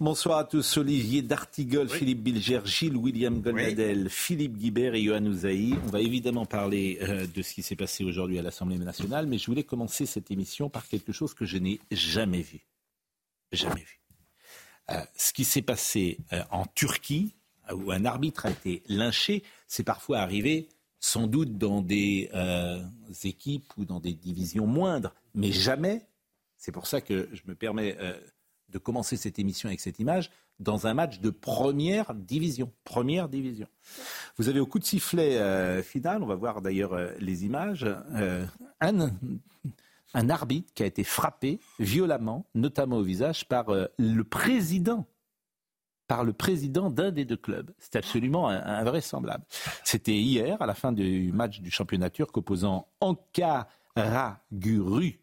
[0.00, 0.76] Bonsoir à tous.
[0.78, 5.74] Olivier D'Artigol, Philippe Bilger, Gilles William Golnadel, Philippe Guibert et Johan Ouzaï.
[5.84, 9.38] On va évidemment parler euh, de ce qui s'est passé aujourd'hui à l'Assemblée nationale, mais
[9.38, 12.66] je voulais commencer cette émission par quelque chose que je n'ai jamais vu.
[13.52, 14.00] Jamais vu.
[14.90, 17.34] Euh, ce qui s'est passé euh, en Turquie,
[17.72, 20.68] où un arbitre a été lynché, c'est parfois arrivé
[21.00, 22.30] sans doute dans des
[23.24, 26.06] équipes ou dans des divisions moindres, mais jamais,
[26.56, 27.96] c'est pour ça que je me permets
[28.68, 32.72] de commencer cette émission avec cette image, dans un match de première division.
[32.84, 33.68] Première division.
[34.38, 37.84] Vous avez au coup de sifflet euh, final, on va voir d'ailleurs euh, les images,
[37.84, 38.46] euh,
[38.80, 43.66] un, arbitre qui a été frappé violemment, notamment au visage, par
[43.98, 45.06] le président
[46.08, 47.72] par le président d'un des deux clubs.
[47.80, 49.44] C'est absolument invraisemblable.
[49.82, 55.18] C'était hier, à la fin du match du championnat turc opposant Ankara Guru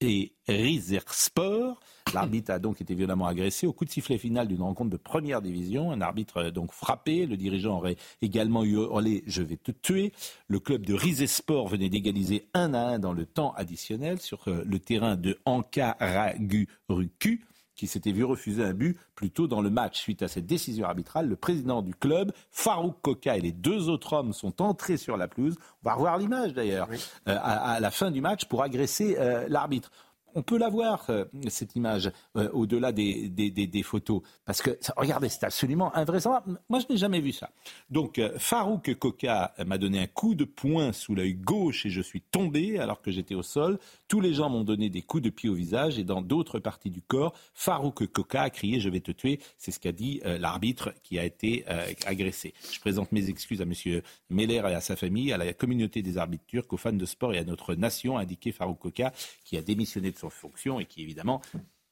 [0.00, 1.80] et Rizerspor.
[2.14, 5.42] L'arbitre a donc été violemment agressé au coup de sifflet final d'une rencontre de première
[5.42, 5.92] division.
[5.92, 7.26] Un arbitre a donc frappé.
[7.26, 10.12] Le dirigeant aurait également hurlé Je vais te tuer.
[10.48, 14.62] Le club de Rizesport venait d'égaliser un à un dans le temps additionnel sur euh,
[14.66, 17.40] le terrain de Ankaraguruku
[17.78, 19.98] qui s'était vu refuser un but plus tôt dans le match.
[20.00, 24.14] Suite à cette décision arbitrale, le président du club, Farouk Koka, et les deux autres
[24.14, 25.54] hommes sont entrés sur la pelouse.
[25.84, 26.88] On va revoir l'image d'ailleurs
[27.28, 29.92] euh, à, la fin du match pour agresser euh, l'arbitre
[30.34, 34.22] on peut la voir, euh, cette image, euh, au-delà des, photos.
[34.44, 36.60] Parce que, regardez, c'est absolument invraisemblable.
[36.68, 37.50] Moi, je n'ai jamais vu ça.
[37.90, 42.00] Donc, euh, Farouk Koka m'a donné un coup de poing sous l'œil gauche et je
[42.00, 43.78] suis tombé alors que j'étais au sol.
[44.08, 46.90] Tous les gens m'ont donné des coups de pied au visage et dans d'autres parties
[46.90, 49.40] du corps, Farouk Koka a crié Je vais te tuer.
[49.56, 51.64] C'est ce qu'a dit l'arbitre qui a été
[52.06, 52.54] agressé.
[52.72, 54.02] Je présente mes excuses à M.
[54.30, 57.34] Meller et à sa famille, à la communauté des arbitres turcs, aux fans de sport
[57.34, 59.12] et à notre nation, a indiqué Farouk Koka,
[59.44, 61.40] qui a démissionné son fonction et qui, évidemment,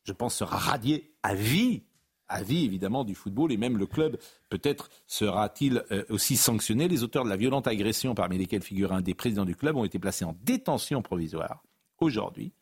[0.05, 1.83] je pense, sera radié à vie
[2.29, 6.89] à vie évidemment du football et même le club peut-être sera-t-il euh, aussi sanctionné.
[6.89, 9.85] Les auteurs de la violente agression parmi lesquels figure un des présidents du club ont
[9.85, 11.63] été placés en détention provisoire
[11.99, 12.53] aujourd'hui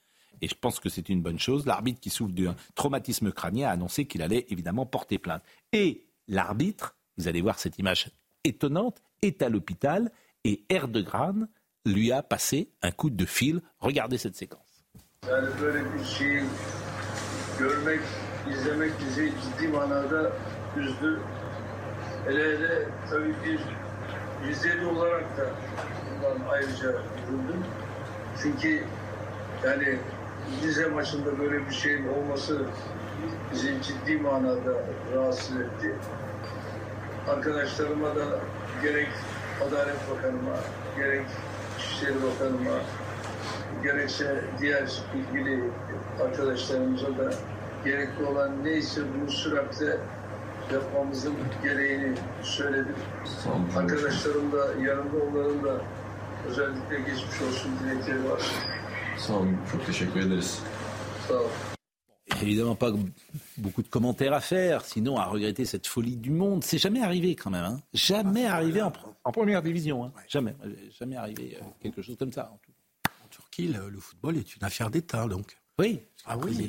[0.41, 1.65] et je pense que c'est une bonne chose.
[1.67, 5.43] L'arbitre qui souffre d'un traumatisme crânien a annoncé qu'il allait évidemment porter plainte.
[5.73, 8.11] Et l'arbitre, vous allez voir cette image
[8.45, 10.13] étonnante, est à l'hôpital
[10.45, 11.49] et Erdogan
[11.87, 13.63] lui a passé un coup de fil.
[13.79, 14.64] Regardez cette séquence.
[15.31, 16.43] Yani böyle bir şeyi
[17.59, 18.01] görmek,
[18.51, 20.33] izlemek bizi ciddi manada
[20.77, 21.21] üzdü.
[22.25, 23.61] Hele hele tabii bir
[24.49, 25.47] Rizeli olarak da
[26.11, 27.65] bundan ayrıca üzüldüm.
[28.43, 28.84] Çünkü
[29.65, 29.99] yani
[30.63, 32.63] Rize maçında böyle bir şeyin olması
[33.53, 34.73] bizi ciddi manada
[35.15, 35.95] rahatsız etti.
[37.29, 38.25] Arkadaşlarıma da
[38.83, 39.09] gerek
[39.69, 40.57] Adalet Bakanıma,
[40.97, 41.27] gerek
[41.79, 42.81] İçişleri Bakanıma,
[43.83, 45.71] gerekse diğer ilgili
[46.25, 47.35] arkadaşlarımıza da
[47.85, 49.99] gerekli olan neyse bunu süratle
[50.73, 52.97] yapmamızın gereğini söyledim.
[53.77, 55.81] Arkadaşlarım da yanımda onların da
[56.49, 58.43] özellikle geçmiş olsun dilekleri var.
[59.19, 60.63] Sağ olun, çok teşekkür ederiz.
[61.29, 61.51] Sağ olun.
[62.43, 62.93] Évidemment pas
[63.59, 66.65] beaucoup de commentaires à faire, sinon à regretter cette folie du monde.
[66.65, 67.81] C'est jamais arrivé quand même, hein.
[67.93, 68.93] jamais arrivé en,
[69.25, 70.13] en, première division, hein.
[70.29, 70.55] jamais,
[70.99, 72.51] jamais arrivé euh, quelque chose comme ça.
[73.59, 75.56] Le, football est une affaire d'État, donc.
[75.78, 76.00] Oui.
[76.26, 76.69] Ah oui,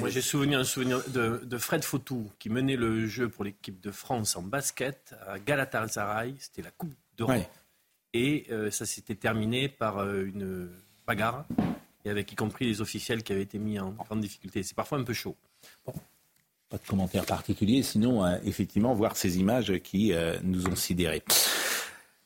[0.00, 3.90] moi j'ai souvenir un souvenir de, Fred Fautou qui menait le jeu pour l'équipe de
[3.90, 6.36] France en basket à Galatasaray.
[6.38, 7.42] C'était la Coupe d'Europe.
[8.14, 10.70] Et euh, ça s'était terminé par euh, une
[11.06, 11.44] bagarre,
[12.04, 14.62] et avec y compris les officiels qui avaient été mis en grande difficulté.
[14.62, 15.36] C'est parfois un peu chaud.
[16.70, 20.12] Pas de commentaire particulier, sinon euh, effectivement voir ces images qui
[20.42, 21.22] nous ont sidérés.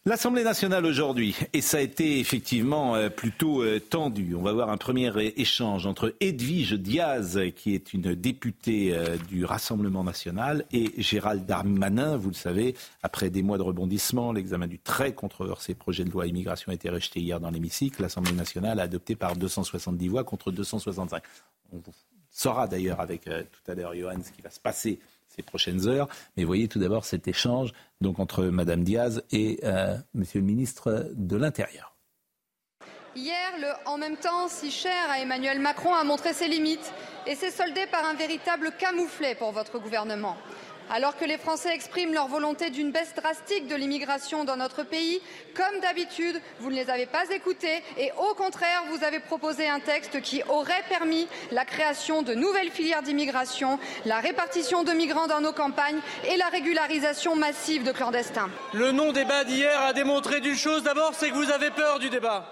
[0.04, 4.34] L'Assemblée nationale aujourd'hui, et ça a été effectivement euh, plutôt euh, tendu.
[4.34, 9.44] On va voir un premier échange entre Edwige Diaz, qui est une députée euh, du
[9.44, 12.16] Rassemblement national, et Gérald Darmanin.
[12.16, 16.26] Vous le savez, après des mois de rebondissement, l'examen du très controversé projet de loi
[16.26, 18.02] immigration a été rejeté hier dans l'hémicycle.
[18.02, 21.22] L'Assemblée nationale a adopté par 270 voix contre 265.
[21.72, 21.80] On
[22.28, 24.98] saura d'ailleurs avec tout à l'heure Johan ce qui va se passer
[25.34, 26.08] ces prochaines heures.
[26.36, 31.10] Mais voyez tout d'abord cet échange donc entre Madame Diaz et euh, Monsieur le ministre
[31.14, 31.96] de l'Intérieur.
[33.14, 36.92] Hier, le en même temps si cher à Emmanuel Macron a montré ses limites
[37.26, 40.36] et s'est soldé par un véritable camouflet pour votre gouvernement.
[40.90, 45.20] Alors que les Français expriment leur volonté d'une baisse drastique de l'immigration dans notre pays,
[45.54, 49.80] comme d'habitude, vous ne les avez pas écoutés et au contraire, vous avez proposé un
[49.80, 55.40] texte qui aurait permis la création de nouvelles filières d'immigration, la répartition de migrants dans
[55.40, 58.50] nos campagnes et la régularisation massive de clandestins.
[58.72, 62.46] Le non-débat d'hier a démontré d'une chose d'abord, c'est que vous avez peur du débat.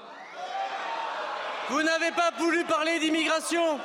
[1.69, 3.79] Vous n'avez pas voulu parler d'immigration.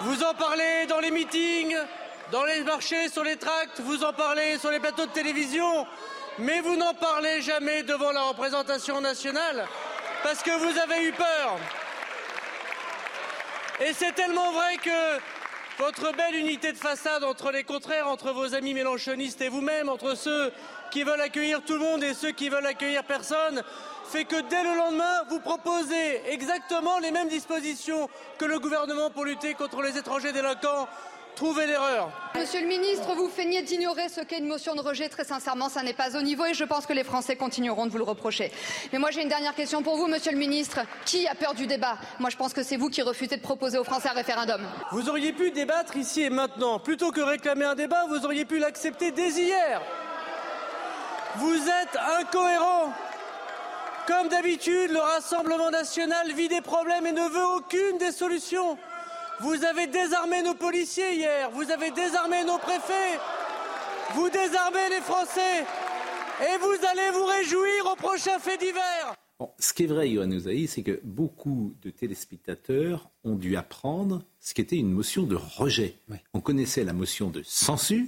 [0.00, 1.76] Vous en parlez dans les meetings,
[2.30, 5.86] dans les marchés, sur les tracts, vous en parlez sur les plateaux de télévision,
[6.38, 9.66] mais vous n'en parlez jamais devant la représentation nationale
[10.22, 11.58] parce que vous avez eu peur.
[13.80, 15.20] Et c'est tellement vrai que
[15.78, 20.14] votre belle unité de façade entre les contraires, entre vos amis mélanchonistes et vous-même, entre
[20.14, 20.52] ceux
[20.90, 23.62] qui veulent accueillir tout le monde et ceux qui veulent accueillir personne,
[24.04, 28.08] fait que dès le lendemain, vous proposez exactement les mêmes dispositions
[28.38, 30.86] que le gouvernement pour lutter contre les étrangers délinquants.
[31.34, 32.10] Trouvez l'erreur.
[32.36, 35.08] Monsieur le ministre, vous feignez d'ignorer ce qu'est une motion de rejet.
[35.08, 37.90] Très sincèrement, ça n'est pas au niveau et je pense que les Français continueront de
[37.90, 38.52] vous le reprocher.
[38.92, 40.80] Mais moi, j'ai une dernière question pour vous, monsieur le ministre.
[41.06, 41.96] Qui a peur du débat?
[42.20, 44.60] Moi, je pense que c'est vous qui refusez de proposer aux Français un référendum.
[44.90, 46.78] Vous auriez pu débattre ici et maintenant.
[46.78, 49.80] Plutôt que réclamer un débat, vous auriez pu l'accepter dès hier.
[51.36, 52.92] Vous êtes incohérent.
[54.06, 58.76] Comme d'habitude, le Rassemblement national vit des problèmes et ne veut aucune des solutions.
[59.42, 63.18] Vous avez désarmé nos policiers hier, vous avez désarmé nos préfets,
[64.14, 65.64] vous désarmez les Français
[66.40, 69.16] et vous allez vous réjouir au prochain fait d'hiver.
[69.58, 74.54] ce qui est vrai, Yohann Ouzaï, c'est que beaucoup de téléspectateurs ont dû apprendre ce
[74.54, 75.96] qu'était une motion de rejet.
[76.34, 78.06] On connaissait la motion de censure,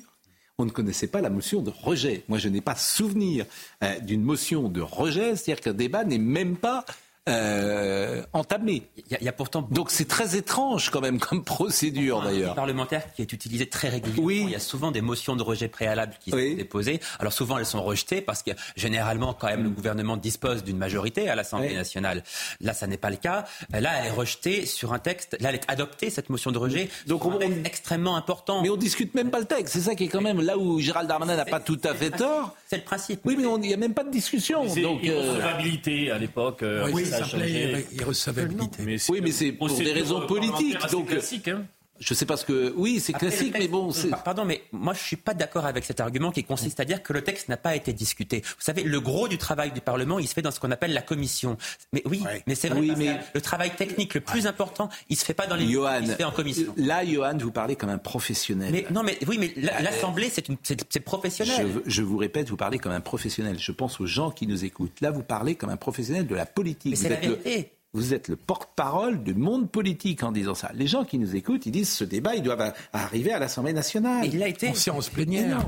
[0.58, 2.22] on ne connaissait pas la motion de rejet.
[2.28, 3.44] Moi, je n'ai pas souvenir
[3.82, 6.84] euh, d'une motion de rejet, c'est-à-dire qu'un débat n'est même pas
[7.26, 8.82] euh, entamé.
[9.11, 12.55] Il y, a, pourtant donc c'est très étrange quand même comme procédure d'ailleurs.
[12.55, 14.26] Parlementaire qui est utilisé très régulièrement.
[14.26, 14.43] Oui.
[14.44, 17.00] Il y a souvent des motions de rejet préalables qui sont déposées.
[17.19, 19.75] Alors souvent elles sont rejetées parce que généralement quand même le mm.
[19.75, 22.23] gouvernement dispose d'une majorité à l'Assemblée nationale.
[22.61, 23.47] Là ça n'est pas le cas.
[23.73, 25.37] Là elle est rejetée sur un texte.
[25.41, 26.91] Là elle est adoptée cette motion de rejet.
[27.06, 28.61] Donc on est extrêmement important.
[28.61, 29.73] Mais on discute même pas le texte.
[29.73, 32.11] C'est ça qui est quand même là où Gérald Darmanin n'a pas tout à fait
[32.11, 32.55] tort.
[32.75, 33.21] C'est le principe.
[33.25, 34.65] Oui mais il n'y a même pas de discussion.
[34.65, 36.12] Donc euh...
[36.12, 36.62] à l'époque.
[36.62, 38.82] Euh, oui ça s'appelait irrecevabilité.
[39.09, 40.79] oui, mais c'est pour des raisons politiques.
[40.91, 41.67] Donc, classique, hein.
[42.00, 42.75] Je sais pas ce que.
[42.76, 43.93] Oui, c'est classique, mais bon.
[44.25, 47.12] Pardon, mais moi je suis pas d'accord avec cet argument qui consiste à dire que
[47.12, 48.43] le texte n'a pas été discuté.
[48.44, 50.93] Vous savez, le gros du travail du Parlement, il se fait dans ce qu'on appelle
[50.93, 51.56] la commission.
[51.93, 52.81] Mais oui, mais c'est vrai.
[52.81, 53.20] Oui, mais...
[53.32, 55.69] Le travail technique le plus important, il se fait pas dans les.
[55.69, 56.75] Johan, il se fait en commission.
[56.76, 58.73] Là, Johan, vous parlez comme un professionnel.
[58.73, 61.69] Mais non, mais oui, mais l'Assemblée, c'est c'est professionnel.
[61.87, 63.56] Je, je, vous répète, vous parlez comme un professionnel.
[63.58, 65.00] Je pense aux gens qui nous écoutent.
[65.00, 66.90] Là, vous parlez comme un professionnel de la politique.
[66.90, 70.70] Mais c'est la vérité vous êtes le porte-parole du monde politique en disant ça.
[70.75, 74.26] Les gens qui nous écoutent, ils disent ce débat, il doit arriver à l'Assemblée nationale.
[74.26, 75.64] il a été en séance plénière.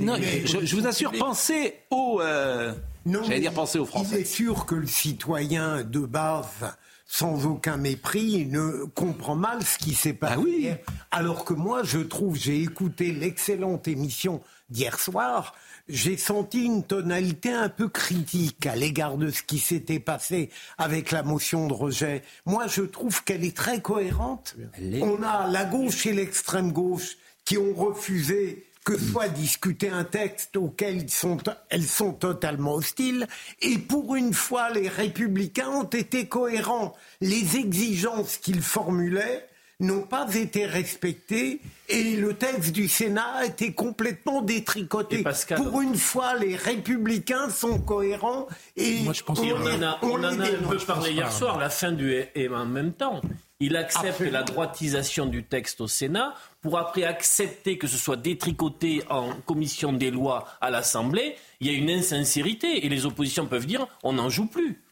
[0.00, 0.14] Non,
[0.44, 2.72] je, vous assure, pensez aux, euh,
[3.04, 4.16] j'allais dire pensez aux Français.
[4.16, 6.64] Il est sûr que le citoyen de base
[7.08, 10.34] sans aucun mépris, ne comprend mal ce qui s'est passé.
[10.36, 10.68] Ah oui.
[11.12, 15.54] Alors que moi, je trouve, j'ai écouté l'excellente émission d'hier soir,
[15.88, 21.10] j'ai senti une tonalité un peu critique à l'égard de ce qui s'était passé avec
[21.10, 22.22] la motion de rejet.
[22.44, 24.56] Moi, je trouve qu'elle est très cohérente.
[25.00, 30.56] On a la gauche et l'extrême gauche qui ont refusé que soit discuter un texte
[30.56, 31.38] auquel ils sont,
[31.70, 33.26] elles sont totalement hostiles.
[33.60, 36.94] Et pour une fois, les républicains ont été cohérents.
[37.20, 39.48] Les exigences qu'ils formulaient
[39.80, 45.22] n'ont pas été respectés et le texte du Sénat a été complètement détricoté.
[45.54, 50.18] Pour une fois, les républicains sont cohérents et Moi, je pense on, en a, on,
[50.18, 53.20] en a un peu parlé hier soir, la fin du et en même temps.
[53.58, 59.02] Il accepte la droitisation du texte au Sénat pour après accepter que ce soit détricoté
[59.08, 61.36] en commission des lois à l'Assemblée.
[61.60, 64.82] Il y a une insincérité et les oppositions peuvent dire on n'en joue plus.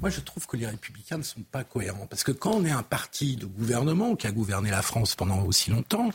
[0.00, 2.06] Moi, je trouve que les républicains ne sont pas cohérents.
[2.06, 5.42] Parce que quand on est un parti de gouvernement qui a gouverné la France pendant
[5.44, 6.10] aussi longtemps,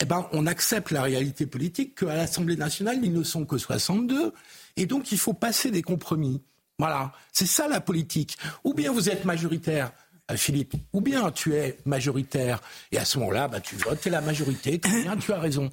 [0.00, 4.32] eh ben, on accepte la réalité politique qu'à l'Assemblée nationale, ils ne sont que 62.
[4.76, 6.42] Et donc, il faut passer des compromis.
[6.78, 7.12] Voilà.
[7.32, 8.38] C'est ça la politique.
[8.62, 9.90] Ou bien vous êtes majoritaire,
[10.30, 12.60] euh, Philippe, ou bien tu es majoritaire,
[12.92, 14.80] et à ce moment-là, bah, tu votes, tu la majorité,
[15.20, 15.70] tu as raison.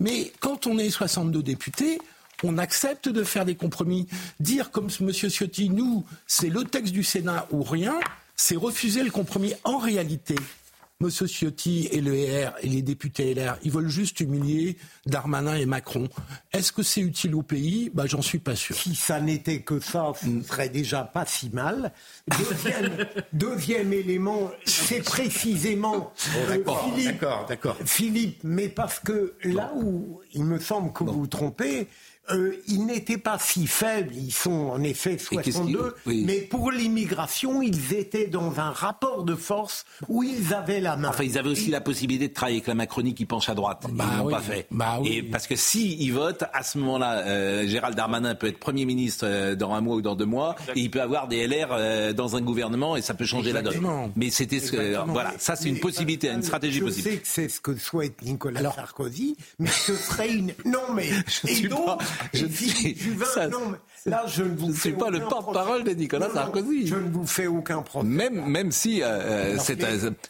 [0.00, 1.98] Mais quand on est 62 députés,
[2.42, 4.06] on accepte de faire des compromis.
[4.40, 5.12] Dire comme M.
[5.12, 7.98] Ciotti, nous, c'est le texte du Sénat ou rien,
[8.36, 9.54] c'est refuser le compromis.
[9.64, 10.36] En réalité,
[11.02, 11.10] M.
[11.10, 16.08] Ciotti et le LR et les députés LR, ils veulent juste humilier Darmanin et Macron.
[16.54, 17.90] Est-ce que c'est utile au pays?
[17.92, 18.74] Bah, J'en suis pas sûr.
[18.74, 21.92] Si ça n'était que ça, ce ne serait déjà pas si mal.
[22.38, 26.14] Deuxième, deuxième élément, c'est précisément
[26.66, 27.26] oh, Philippe,
[27.84, 31.88] Philippe, mais parce que là où il me semble que vous vous trompez,
[32.30, 37.94] euh, ils n'étaient pas si faibles, ils sont en effet 62, mais pour l'immigration, ils
[37.94, 41.08] étaient dans un rapport de force où ils avaient la main.
[41.08, 43.84] Enfin, ils avaient aussi la possibilité de travailler avec la Macronie qui penche à droite.
[43.88, 44.66] Ils bah ne l'ont pas fait.
[44.70, 48.58] Bah Et parce que s'ils ils votent, à ce moment-là, euh, Gérald Darmanin peut être
[48.58, 51.46] Premier ministre euh, dans un mois ou dans deux mois, et il peut avoir des
[51.46, 54.10] LR dans un gouvernement, et ça peut changer la donne.
[54.16, 57.08] Mais c'était ce que, voilà, ça c'est une possibilité, une stratégie possible.
[57.08, 60.52] Je sais que c'est ce que souhaite Nicolas Sarkozy, mais ce serait une...
[60.64, 61.10] Non mais...
[61.48, 62.00] et donc,
[62.34, 62.96] je suis,
[64.06, 66.86] là, je ne vous suis pas le porte-parole de Nicolas Sarkozy.
[66.86, 68.12] Je ne vous fais aucun problème.
[68.12, 69.84] Même, même si, euh, euh cette,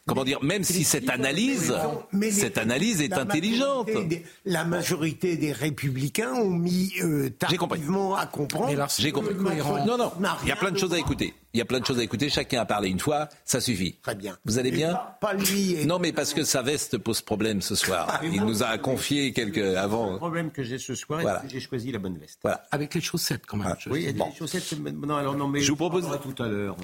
[0.07, 1.75] comment dire, même si cette analyse,
[2.31, 3.89] cette analyse est intelligente.
[4.45, 8.87] la majorité des républicains ont mis euh, tardivement à comprendre.
[8.99, 9.35] J'ai compris.
[9.87, 10.13] Non, non,
[10.43, 11.35] il y a plein de choses à écouter.
[11.57, 12.29] Il y a plein de choses à écouter.
[12.29, 13.95] Chacun a parlé une fois, ça suffit.
[14.03, 14.37] Très bien.
[14.45, 15.87] Vous allez bien pas, lui.
[15.87, 18.07] Non, mais parce que sa veste pose problème ce soir.
[18.11, 20.13] Ah, il nous a confié quelques avant.
[20.13, 22.41] Le problème que j'ai ce soir, j'ai choisi la bonne veste.
[22.43, 22.63] Voilà.
[22.73, 23.69] Avec les chaussettes quand même.
[23.71, 24.71] Ah, oui, les chaussettes.
[24.79, 26.77] Non, alors non, mais je vous propose tout à l'heure.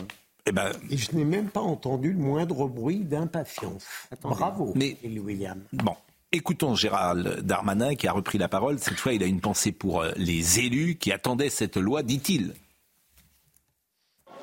[0.46, 3.84] Eh ben, Et je n'ai même pas entendu le moindre bruit d'impatience.
[4.22, 5.60] Bravo, mais, William.
[5.74, 5.96] Bon,
[6.34, 8.78] Écoutons Gérald Darmanin qui a repris la parole.
[8.78, 12.54] Cette fois, il a une pensée pour euh, les élus qui attendaient cette loi, dit-il.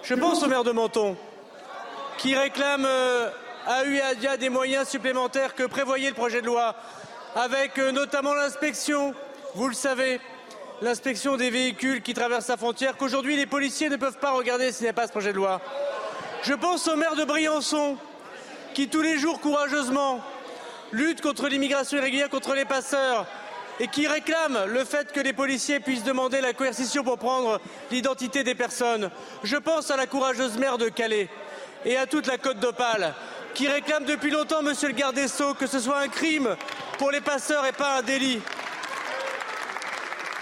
[0.03, 1.17] Je pense au maire de Menton,
[2.17, 3.29] qui réclame euh,
[3.67, 6.75] à UADIA des moyens supplémentaires que prévoyait le projet de loi,
[7.35, 9.13] avec euh, notamment l'inspection,
[9.55, 10.19] vous le savez,
[10.81, 14.85] l'inspection des véhicules qui traversent la frontière, qu'aujourd'hui les policiers ne peuvent pas regarder s'il
[14.85, 15.61] n'y a pas ce projet de loi.
[16.43, 17.97] Je pense au maire de Briançon,
[18.73, 20.21] qui tous les jours courageusement
[20.91, 23.27] lutte contre l'immigration irrégulière, contre les passeurs,
[23.79, 27.59] et qui réclame le fait que les policiers puissent demander la coercition pour prendre
[27.91, 29.09] l'identité des personnes.
[29.43, 31.29] Je pense à la courageuse maire de Calais
[31.85, 33.13] et à toute la côte d'Opale
[33.53, 36.55] qui réclame depuis longtemps, monsieur le garde des Sceaux, que ce soit un crime
[36.97, 38.41] pour les passeurs et pas un délit.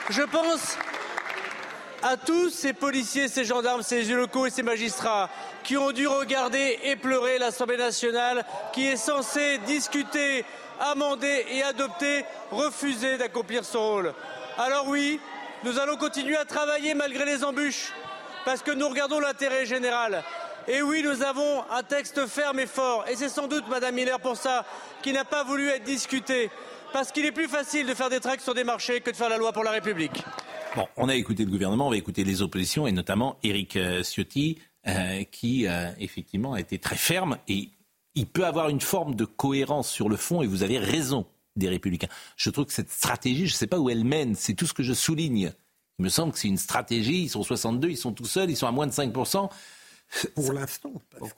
[0.09, 0.77] Je pense
[2.03, 5.29] à tous ces policiers, ces gendarmes, ces locaux et ces magistrats
[5.63, 10.45] qui ont dû regarder et pleurer l'Assemblée nationale qui est censée discuter
[10.79, 14.13] amendé et adopté, refusé d'accomplir son rôle.
[14.57, 15.19] Alors oui,
[15.63, 17.93] nous allons continuer à travailler malgré les embûches,
[18.45, 20.23] parce que nous regardons l'intérêt général.
[20.67, 24.19] Et oui, nous avons un texte ferme et fort, et c'est sans doute Madame Miller
[24.19, 24.65] pour ça,
[25.01, 26.49] qui n'a pas voulu être discuté,
[26.91, 29.29] parce qu'il est plus facile de faire des tracts sur des marchés que de faire
[29.29, 30.23] la loi pour la République.
[30.75, 34.03] Bon, on a écouté le gouvernement, on va écouter les oppositions, et notamment Éric euh,
[34.03, 37.69] Ciotti, euh, qui euh, effectivement a été très ferme et
[38.17, 41.69] il peut avoir une forme de cohérence sur le fond, et vous avez raison des
[41.69, 42.07] républicains.
[42.35, 44.73] Je trouve que cette stratégie, je ne sais pas où elle mène, c'est tout ce
[44.73, 45.51] que je souligne.
[45.99, 48.57] Il me semble que c'est une stratégie, ils sont 62, ils sont tout seuls, ils
[48.57, 49.49] sont à moins de 5%.
[50.35, 50.93] Pour l'instant.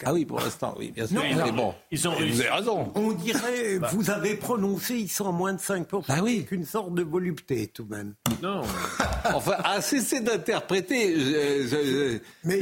[0.06, 1.22] Ah oui, pour l'instant, oui, bien sûr.
[1.22, 2.92] mais bon, ils ont vous avez raison.
[2.96, 3.90] On dirait, bah.
[3.94, 6.04] vous avez prononcé, ils sont à moins de 5%.
[6.08, 6.38] Ah oui.
[6.38, 8.14] Avec une sorte de volupté, tout de même.
[8.42, 8.62] Non.
[9.34, 11.16] enfin, à cesser d'interpréter.
[12.44, 12.62] mais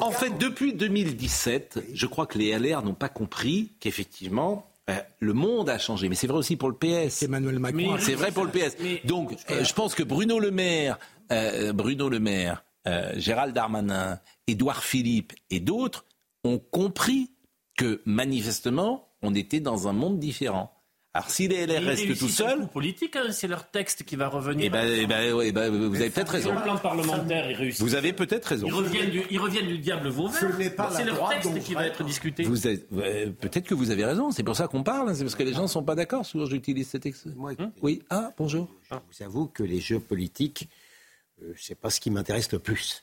[0.00, 5.32] en fait, depuis 2017, je crois que les LR n'ont pas compris qu'effectivement, euh, le
[5.32, 7.22] monde a changé, mais c'est vrai aussi pour le PS.
[7.22, 7.96] Emmanuel Macron.
[7.98, 8.76] C'est vrai pour le PS.
[9.04, 10.98] Donc, euh, je pense que Bruno Le Maire,
[11.32, 12.64] euh, Bruno Le Maire,
[13.16, 16.04] Gérald Darmanin, Édouard Philippe et d'autres
[16.44, 17.30] ont compris
[17.76, 20.70] que manifestement, on était dans un monde différent.
[21.16, 24.66] Alors si les LR restent tout seuls, politique, hein, c'est leur texte qui va revenir.
[24.66, 26.52] Eh ben, eh ben, eh ben, vous avez peut-être raison.
[26.52, 27.82] Le plan parlementaire, ils réussissent.
[27.82, 28.66] Vous avez peut-être raison.
[28.66, 30.34] Ils reviennent du, ils reviennent du diable vauvert.
[30.90, 32.42] C'est leur texte qui va être discuté.
[32.42, 34.32] Vous peut-être que vous avez raison.
[34.32, 35.08] C'est pour ça qu'on parle.
[35.08, 36.26] Hein, c'est parce que les gens ne sont pas d'accord.
[36.26, 37.28] Souvent, j'utilise cet texte.
[37.80, 38.02] oui.
[38.10, 38.68] Ah, bonjour.
[38.90, 40.68] Je vous avoue que les jeux politiques,
[41.44, 43.02] euh, c'est pas ce qui m'intéresse le plus.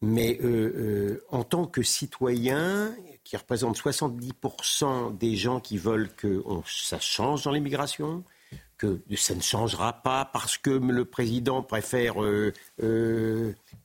[0.00, 6.42] Mais euh, euh, en tant que citoyen, qui représente 70% des gens qui veulent que
[6.66, 8.22] ça change dans l'immigration,
[8.78, 12.14] que ça ne changera pas parce que le président préfère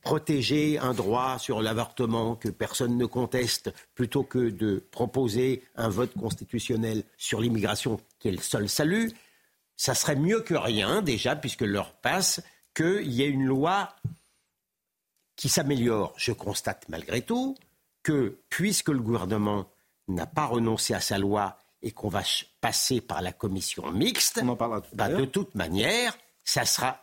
[0.02, 6.14] protéger un droit sur l'avortement que personne ne conteste plutôt que de proposer un vote
[6.14, 9.12] constitutionnel sur l'immigration qui est le seul salut,
[9.76, 12.40] ça serait mieux que rien déjà, puisque l'heure passe,
[12.74, 13.94] qu'il y ait une loi
[15.36, 16.12] qui s'améliore.
[16.16, 17.56] Je constate malgré tout
[18.02, 19.66] que, puisque le gouvernement
[20.08, 22.22] n'a pas renoncé à sa loi et qu'on va
[22.60, 24.42] passer par la commission mixte,
[24.92, 27.00] bah, de toute manière, ça sera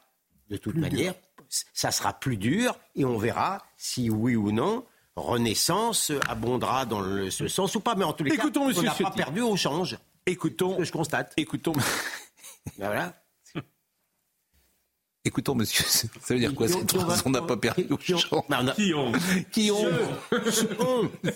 [0.49, 1.13] de toute manière,
[1.49, 4.85] ça sera plus dur et on verra si oui ou non
[5.15, 9.11] Renaissance abondera dans ce sens ou pas, mais en tous les cas, on n'a pas
[9.11, 9.97] perdu au change.
[10.25, 10.77] Écoutons.
[10.77, 11.33] Que je constate.
[11.37, 11.73] Écoutons.
[12.77, 13.15] Voilà.
[15.23, 18.17] Écoutons, monsieur, ça veut dire quoi cette phrase On n'a pas perdu au champ.
[18.75, 19.11] Qui ont
[19.51, 19.85] Qui ont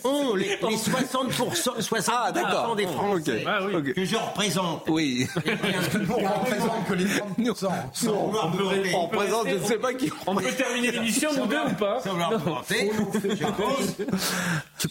[0.03, 2.75] On, les, 60%, 60 ah, d'accord.
[2.75, 3.93] des Français ah, oui.
[3.93, 4.85] que je représente.
[4.89, 5.27] Oui.
[5.35, 7.69] On représente que les 30%.
[8.07, 8.63] on, peut,
[8.95, 10.11] on représente, je ne sais pas qui.
[10.25, 12.01] On peut terminer l'émission, nous deux, ou pas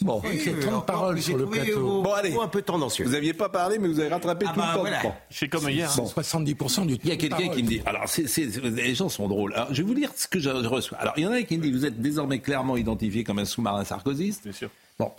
[0.01, 2.01] Bon, il y a tant de paroles sur le plateau.
[2.01, 2.33] Bon, allez.
[2.41, 3.03] Un peu tendancieux.
[3.03, 4.81] Vous n'aviez pas parlé, mais vous avez rattrapé Ah tout bah, le temps.
[4.81, 5.01] voilà.
[5.03, 5.13] Bon.
[5.29, 5.91] Je fais comme hier.
[5.97, 6.05] Bon.
[6.05, 7.81] 70% du Il y a quelqu'un qui me dit.
[7.85, 8.45] Alors, c'est, c'est-
[8.87, 9.53] les gens sont drôles.
[9.71, 10.97] Je vais vous lire ce que je reçois.
[10.99, 13.45] Alors, il y en a qui me dit vous êtes désormais clairement identifié comme un
[13.45, 14.43] sous-marin sarkozyste.
[14.43, 14.69] Bien sûr.
[14.97, 15.11] Bon,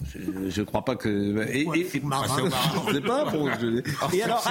[0.48, 1.08] je ne crois pas que.
[1.52, 2.48] Et, Ouais, et- sous-marin.
[2.88, 3.24] je sais pas.
[3.26, 4.42] bon, je- Et alors,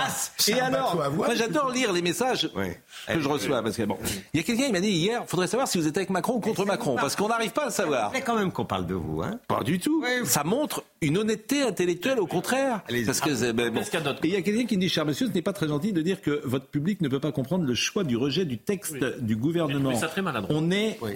[0.47, 2.79] et un alors moi, j'adore lire les messages Ouais.
[3.07, 3.63] que je reçois.
[3.63, 3.97] Parce que bon,
[4.35, 6.11] il y a quelqu'un qui m'a dit hier il faudrait savoir si vous êtes avec
[6.11, 6.95] Macron ou contre Macron.
[6.95, 8.11] Parce qu'on n'arrive pas à le savoir.
[8.13, 9.39] C'est quand même qu'on parle de vous, hein.
[9.47, 10.03] Pas du tout.
[10.25, 12.81] Ça montre une honnêteté intellectuelle, au contraire.
[13.07, 13.81] Parce que c'est- ben, bon.
[13.81, 15.67] Y a il y a quelqu'un qui me dit, cher monsieur, ce n'est pas très
[15.67, 18.59] gentil de dire que votre public ne peut pas comprendre le choix du rejet du
[18.59, 19.95] texte du gouvernement.
[19.95, 20.55] Ça très maladroit.
[20.55, 21.13] On est, Oui.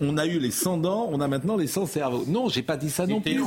[0.00, 2.24] On a eu les 100 dents, on a maintenant les 100 cerveaux.
[2.26, 3.40] Non, j'ai pas dit ça non plus.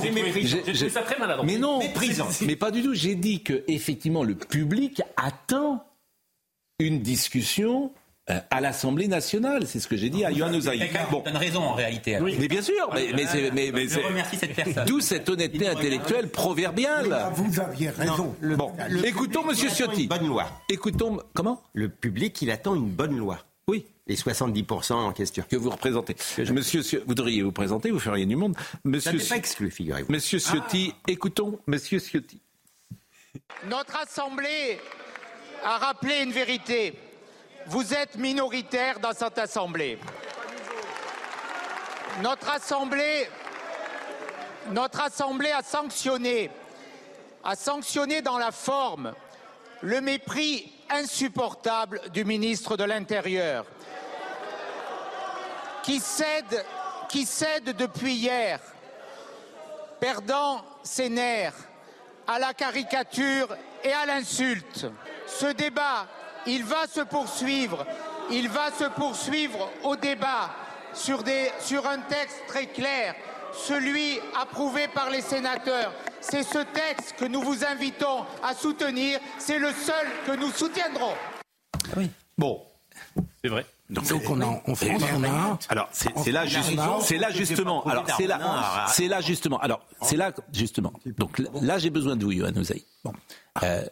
[0.73, 1.45] J'ai ça très maladroit.
[1.45, 2.27] Mais non, Méprisant.
[2.45, 2.93] mais pas du tout.
[2.93, 5.83] J'ai dit que effectivement le public attend
[6.79, 7.91] une discussion
[8.29, 9.67] euh, à l'Assemblée nationale.
[9.67, 10.59] C'est ce que j'ai dit à Yohann.
[10.61, 11.19] Quelqu'un Bon.
[11.21, 12.17] qui donne raison en réalité.
[12.19, 14.85] Mais bien sûr, mais, mais mais, mais Je c'est- remercie cette personne.
[14.85, 17.29] d'où cette honnêteté intellectuelle proverbiale.
[17.35, 18.35] Vous aviez raison.
[18.41, 18.71] Bon,
[19.03, 20.03] écoutons Monsieur Ciotti.
[20.03, 20.45] Une bonne loi.
[20.69, 21.61] Écoutons comment?
[21.73, 23.39] Le public, il attend une bonne loi.
[23.67, 23.85] Oui.
[24.07, 25.43] Les 70% en question.
[25.49, 26.15] Que vous représentez.
[26.51, 28.55] Monsieur, vous devriez vous présenter, vous feriez du monde.
[28.55, 30.11] Ça Monsieur, pas exclu, figurez-vous.
[30.11, 32.39] Monsieur Ciotti, écoutons Monsieur Ciotti.
[33.67, 34.79] Notre Assemblée
[35.63, 36.93] a rappelé une vérité.
[37.67, 39.97] Vous êtes minoritaire dans cette Assemblée.
[42.21, 43.27] Notre Assemblée,
[44.71, 46.51] notre Assemblée a sanctionné,
[47.43, 49.13] a sanctionné dans la forme
[49.81, 53.65] le mépris insupportable du ministre de l'Intérieur,
[55.85, 56.65] qui cède,
[57.09, 58.59] qui cède depuis hier,
[59.99, 61.53] perdant ses nerfs
[62.27, 64.87] à la caricature et à l'insulte.
[65.27, 66.07] Ce débat,
[66.47, 67.85] il va se poursuivre.
[68.31, 70.49] Il va se poursuivre au débat
[70.93, 73.13] sur, des, sur un texte très clair,
[73.53, 75.93] celui approuvé par les sénateurs.
[76.19, 79.19] C'est ce texte que nous vous invitons à soutenir.
[79.37, 81.13] C'est le seul que nous soutiendrons.
[82.35, 82.65] Bon.
[83.43, 83.65] C'est vrai.
[83.89, 85.59] Donc on a, en France, on a...
[85.69, 87.83] Alors c'est là justement, c'est là justement.
[87.85, 89.59] Alors c'est là, c'est là justement.
[89.59, 90.93] Alors c'est là justement.
[91.17, 92.83] Donc là j'ai besoin de vous, Yohann Usaï.
[93.03, 93.13] Bon.
[93.63, 93.85] Euh,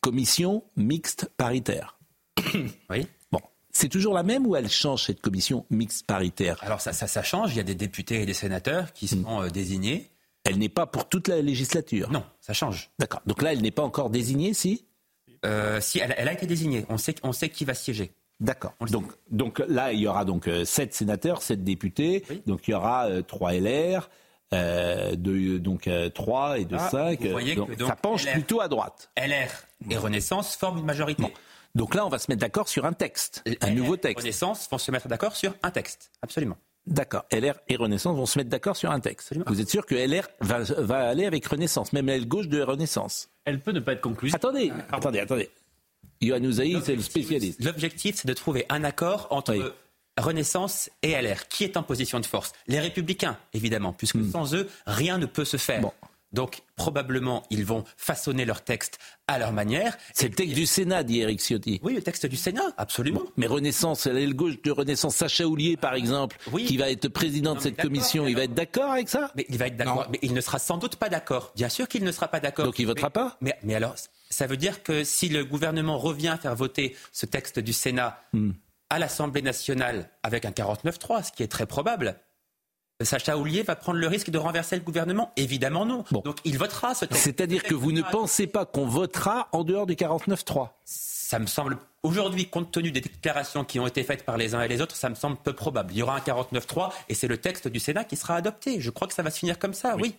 [0.00, 1.98] commission mixte paritaire.
[2.90, 3.06] Oui.
[3.30, 6.58] Bon, c'est toujours la même ou elle change cette commission mixte paritaire?
[6.62, 7.52] Alors ça, ça, ça change.
[7.54, 10.10] Il y a des députés et des sénateurs qui sont euh, désignés.
[10.44, 12.10] Elle n'est pas pour toute la législature?
[12.10, 12.90] Non, ça change.
[12.98, 13.20] D'accord.
[13.26, 14.86] Donc là, elle n'est pas encore désignée, si?
[15.44, 18.12] Euh, si elle, elle a été désignée, on sait, on sait qui va siéger.
[18.40, 18.72] D'accord.
[18.90, 22.24] Donc, donc là, il y aura donc euh, sept sénateurs, sept députés.
[22.30, 22.42] Oui.
[22.46, 24.08] Donc il y aura euh, trois LR,
[24.54, 27.22] euh, de, donc euh, trois et de Ah, cinq.
[27.22, 28.32] vous voyez donc, que donc ça penche LR.
[28.32, 29.10] plutôt à droite.
[29.16, 29.50] LR
[29.90, 31.24] et Renaissance forment une majorité.
[31.74, 34.18] Donc là, on va se mettre d'accord sur un texte, un LR nouveau et texte.
[34.24, 36.10] Renaissance vont se mettre d'accord sur un texte.
[36.22, 36.56] Absolument.
[36.86, 37.24] D'accord.
[37.30, 39.28] LR et Renaissance vont se mettre d'accord sur un texte.
[39.28, 39.44] Absolument.
[39.48, 43.28] Vous êtes sûr que LR va, va aller avec Renaissance, même l'aile gauche de Renaissance?
[43.44, 44.34] Elle peut ne pas être conclusive.
[44.34, 45.50] Attendez, Ah, attendez, attendez.
[46.20, 47.64] Yohann Usaï, c'est le spécialiste.
[47.64, 49.64] L'objectif, c'est de trouver un accord entre Oui.
[50.18, 51.48] Renaissance et LR.
[51.48, 52.52] Qui est en position de force?
[52.66, 55.78] Les Républicains, évidemment, puisque sans eux, rien ne peut se faire.
[55.78, 55.82] Hmm.
[55.84, 55.92] Bon.
[56.32, 59.96] Donc, probablement, ils vont façonner leur texte à leur manière.
[60.14, 61.80] C'est le texte du Sénat, dit Eric Ciotti.
[61.82, 63.22] Oui, le texte du Sénat, absolument.
[63.36, 66.66] Mais Renaissance, l'aile gauche de Renaissance, Sacha Houlier, par exemple, Oui.
[66.66, 69.32] qui va être président de Non, cette commission, il va être d'accord avec ça?
[69.34, 70.06] Mais il va être d'accord.
[70.12, 71.50] Mais il ne sera sans doute pas d'accord.
[71.56, 72.64] Bien sûr qu'il ne sera pas d'accord.
[72.66, 73.36] Donc il votera Mais- pas?
[73.40, 73.96] mais, mais alors,
[74.30, 78.22] ça veut dire que si le gouvernement revient à faire voter ce texte du Sénat
[78.32, 78.52] Hmm.
[78.88, 82.16] à l'Assemblée nationale avec un 49-3, ce qui est très probable,
[83.02, 86.04] Sacha Houlier va prendre le risque de renverser le gouvernement Évidemment non.
[86.10, 86.20] Bon.
[86.20, 87.22] Donc il votera ce texte.
[87.22, 91.78] C'est-à-dire que vous ne pensez pas qu'on votera en dehors du 49-3 Ça me semble,
[92.02, 94.96] aujourd'hui, compte tenu des déclarations qui ont été faites par les uns et les autres,
[94.96, 95.92] ça me semble peu probable.
[95.94, 98.80] Il y aura un 49-3 et c'est le texte du Sénat qui sera adopté.
[98.80, 100.14] Je crois que ça va se finir comme ça, oui.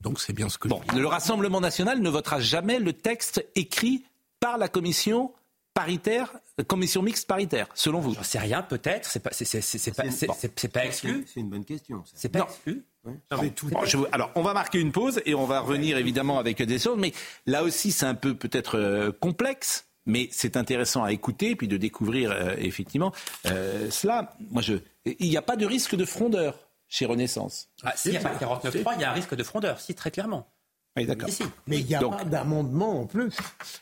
[0.00, 4.04] Donc c'est bien ce que Bon, le Rassemblement national ne votera jamais le texte écrit
[4.40, 5.32] par la commission
[5.74, 6.32] paritaire,
[6.66, 9.08] commission mixte paritaire, selon vous J'en sais rien, peut-être.
[9.08, 11.24] C'est pas, c'est, c'est, c'est, c'est pas, c'est, c'est- c'est pas exclu.
[11.32, 12.02] C'est une bonne question.
[12.04, 12.12] ça.
[12.16, 12.44] C'est pas Non.
[12.46, 12.84] exclu.
[13.04, 16.78] Bon, je alors, on va marquer une pause et on va revenir évidemment avec des
[16.78, 17.12] choses, mais
[17.46, 21.78] là aussi, c'est un peu peut-être euh, complexe, mais c'est intéressant à écouter puis de
[21.78, 23.12] découvrir euh, effectivement
[23.46, 24.34] euh, cela.
[24.50, 24.74] Moi, je,
[25.06, 26.58] il n'y a pas de risque de frondeur
[26.90, 27.68] chez Renaissance.
[27.82, 30.10] Ah, S'il n'y a pas 49.3, il y a un risque de frondeur, si, très
[30.10, 30.52] clairement.
[30.96, 31.28] Oui, d'accord.
[31.68, 33.30] Mais il n'y a pas d'amendement en plus.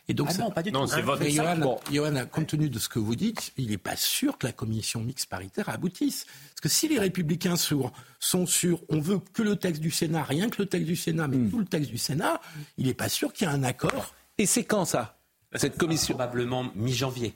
[0.09, 0.93] Et donc, Ah ça- non, pas du Non, tout.
[0.93, 1.59] c'est votre Mais sac.
[1.59, 4.53] Johan, Johan, compte tenu de ce que vous dites, il n'est pas sûr que la
[4.53, 6.27] commission mixte paritaire aboutisse.
[6.51, 7.91] Parce que si les républicains sont,
[8.21, 11.29] sont sûrs, on veut que le texte du Sénat, rien que le texte du Sénat,
[11.29, 12.43] mais tout le texte du Sénat,
[12.77, 14.15] il n'est pas sûr qu'il y ait un accord.
[14.37, 15.19] Et c'est quand ça
[15.55, 16.15] Cette commission?
[16.15, 17.33] Probablement mi-janvier.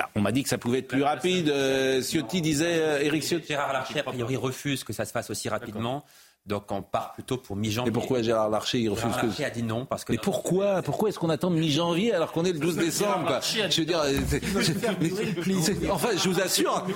[0.00, 1.48] Ah, On m'a dit que ça pouvait être plus rapide.
[1.48, 3.48] Euh, Ciotti disait, euh, Éric Ciotti.
[3.48, 6.04] Gérard Larcher, a priori, refuse que ça se fasse aussi rapidement.
[6.46, 7.90] Donc on part plutôt pour mi-janvier.
[7.90, 9.26] Et pourquoi Gérard Larcher il refuse Gérard que...
[9.26, 10.12] Larcher a dit non parce que.
[10.12, 13.80] Mais pourquoi Pourquoi est-ce qu'on attend mi-janvier alors qu'on est le 12 décembre quoi Je
[13.80, 16.86] veux dire, euh, enfin, je vous assure,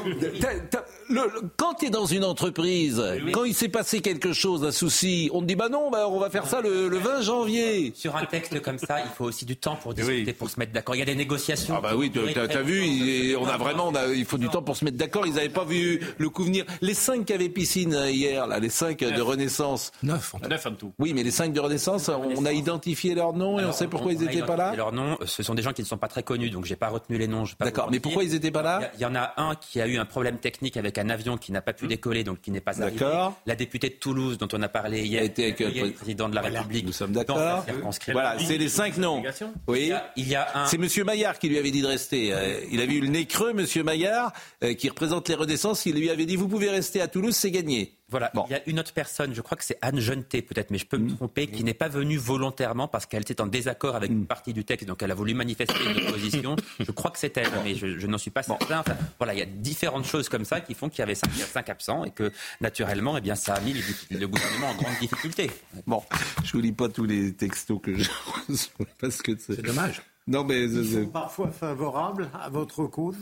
[0.40, 3.02] t'as- t'as- le- le- quand tu es dans une entreprise,
[3.32, 6.18] quand il s'est passé quelque chose, un souci, on te dit bah non, bah, on
[6.18, 7.92] va faire ça le, le 20 janvier.
[7.94, 10.72] Sur un texte comme ça, il faut aussi du temps pour discuter, pour se mettre
[10.72, 10.94] d'accord.
[10.94, 11.74] Il y a des négociations.
[11.76, 14.62] Ah bah oui, t'as- vu, il, on a vraiment, on a- il faut du temps
[14.62, 15.26] pour se mettre d'accord.
[15.26, 16.64] Ils n'avaient pas vu le coup venir.
[16.80, 19.92] Les cinq qui avaient piscine euh, hier, là, les cinq euh, de Renaissance.
[20.02, 20.48] Neuf, en tout.
[20.48, 20.92] Neuf en tout.
[20.98, 24.12] Oui, mais les cinq de Renaissance, on a identifié leur nom et on sait pourquoi
[24.12, 24.74] ils n'étaient pas là.
[24.74, 26.88] Leurs noms, ce sont des gens qui ne sont pas très connus, donc j'ai pas
[26.88, 27.44] retenu les noms.
[27.60, 29.98] D'accord, mais pourquoi ils n'étaient pas là il y en a un qui a eu
[29.98, 32.80] un problème technique avec un avion qui n'a pas pu décoller, donc qui n'est pas
[32.82, 32.98] arrivé.
[32.98, 33.34] D'accord.
[33.46, 35.92] La députée de Toulouse, dont on a parlé hier, A été avec, qui euh, le
[35.92, 36.86] président de la République.
[36.86, 37.64] Nous sommes d'accord.
[38.12, 39.22] Voilà, c'est les cinq noms.
[39.66, 39.92] Oui.
[40.16, 40.66] il y a un.
[40.66, 42.32] C'est Monsieur Maillard qui lui avait dit de rester.
[42.32, 45.86] Euh, il avait eu le nez creux, Monsieur Maillard, euh, qui représente les Renaissances.
[45.86, 47.98] Il lui avait dit vous pouvez rester à Toulouse, c'est gagné.
[48.10, 48.44] Voilà, Bon.
[48.48, 50.84] il y a une autre personne, je crois que c'est Anne Jeuneté peut-être, mais je
[50.86, 54.26] peux me tromper, qui n'est pas venue volontairement parce qu'elle était en désaccord avec une
[54.26, 56.54] partie du texte, donc elle a voulu manifester une opposition.
[56.80, 58.80] Je crois que c'est elle, mais je, je n'en suis pas certain.
[58.80, 61.30] Enfin, voilà, il y a différentes choses comme ça qui font qu'il y avait cinq,
[61.34, 64.28] il y a cinq absents et que naturellement, eh bien, ça a mis les- le
[64.28, 65.50] gouvernement en grande difficulté.
[65.86, 66.02] Bon,
[66.44, 68.10] je vous lis pas tous les textos que je
[68.48, 70.02] reçois parce que c'est C'est dommage.
[70.26, 73.16] Non, mais euh, euh, Parfois favorable à votre cause.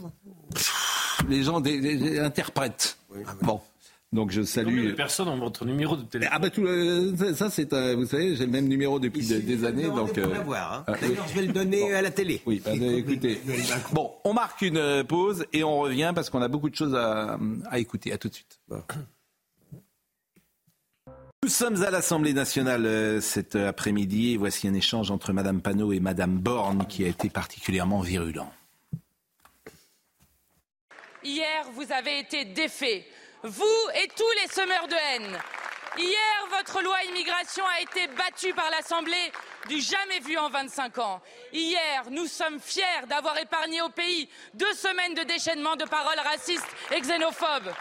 [1.28, 2.98] les gens des- des- interprètent.
[3.42, 3.60] Bon,
[4.12, 4.94] donc je Combien de salue.
[4.94, 8.36] personnes ont votre numéro de téléphone Ah bah tout, euh, ça, c'est, euh, vous savez,
[8.36, 10.16] j'ai le même numéro depuis de- des années, donc.
[10.18, 10.84] euh, l'avoir.
[10.86, 10.98] ah, oui.
[11.08, 12.42] D'ailleurs, je vais le donner à la télé.
[12.44, 13.40] Oui, bah, écoutez.
[13.92, 16.94] Bon, on marque une euh, pause et on revient parce qu'on a beaucoup de choses
[16.94, 17.38] à,
[17.70, 18.12] à écouter.
[18.12, 18.60] À tout de suite.
[21.44, 25.60] Nous sommes à l'Assemblée nationale euh, cet euh, après-midi et voici un échange entre Madame
[25.60, 28.52] Panot et Madame Borne qui a été particulièrement virulent.
[31.24, 33.04] Hier, vous avez été défaits,
[33.44, 35.38] vous et tous les semeurs de haine.
[35.98, 39.32] Hier, votre loi immigration a été battue par l'Assemblée
[39.68, 41.20] du jamais vu en 25 ans.
[41.52, 46.66] Hier, nous sommes fiers d'avoir épargné au pays deux semaines de déchaînement de paroles racistes
[46.92, 47.72] et xénophobes.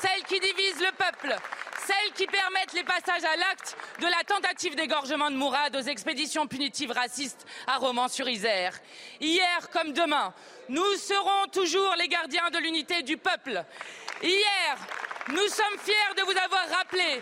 [0.00, 1.36] Celles qui divisent le peuple,
[1.86, 6.46] celles qui permettent les passages à l'acte de la tentative d'égorgement de Mourad aux expéditions
[6.46, 8.74] punitives racistes à Romans-sur-Isère.
[9.20, 10.34] Hier comme demain,
[10.68, 13.64] nous serons toujours les gardiens de l'unité du peuple.
[14.22, 14.76] Hier,
[15.28, 17.20] nous sommes fiers de vous avoir rappelé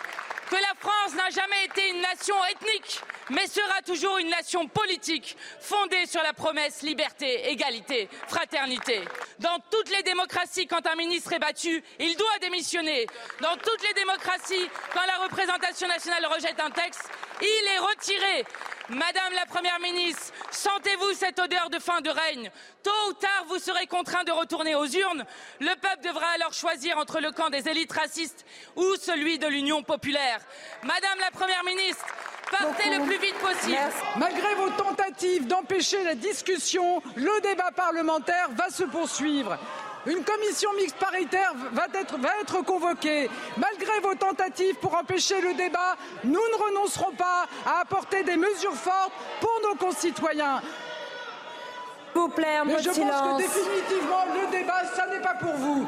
[0.52, 5.34] que la France n'a jamais été une nation ethnique, mais sera toujours une nation politique
[5.60, 9.00] fondée sur la promesse liberté, égalité, fraternité.
[9.38, 13.06] Dans toutes les démocraties, quand un ministre est battu, il doit démissionner.
[13.40, 17.08] Dans toutes les démocraties, quand la représentation nationale rejette un texte,
[17.40, 18.44] il est retiré.
[18.88, 22.50] Madame la Première ministre, sentez-vous cette odeur de fin de règne?
[22.82, 25.24] Tôt ou tard, vous serez contraint de retourner aux urnes.
[25.60, 29.82] Le peuple devra alors choisir entre le camp des élites racistes ou celui de l'Union
[29.82, 30.40] populaire.
[30.82, 32.04] Madame la Première ministre,
[32.50, 33.78] partez le plus vite possible.
[34.16, 39.58] Malgré vos tentatives d'empêcher la discussion, le débat parlementaire va se poursuivre.
[40.04, 43.30] Une commission mixte paritaire va être, va être convoquée.
[43.56, 48.74] Malgré vos tentatives pour empêcher le débat, nous ne renoncerons pas à apporter des mesures
[48.74, 50.60] fortes pour nos concitoyens.
[52.12, 55.34] S'il vous plaît, un Mais peu je pense que définitivement, le débat, ça n'est pas
[55.34, 55.86] pour vous.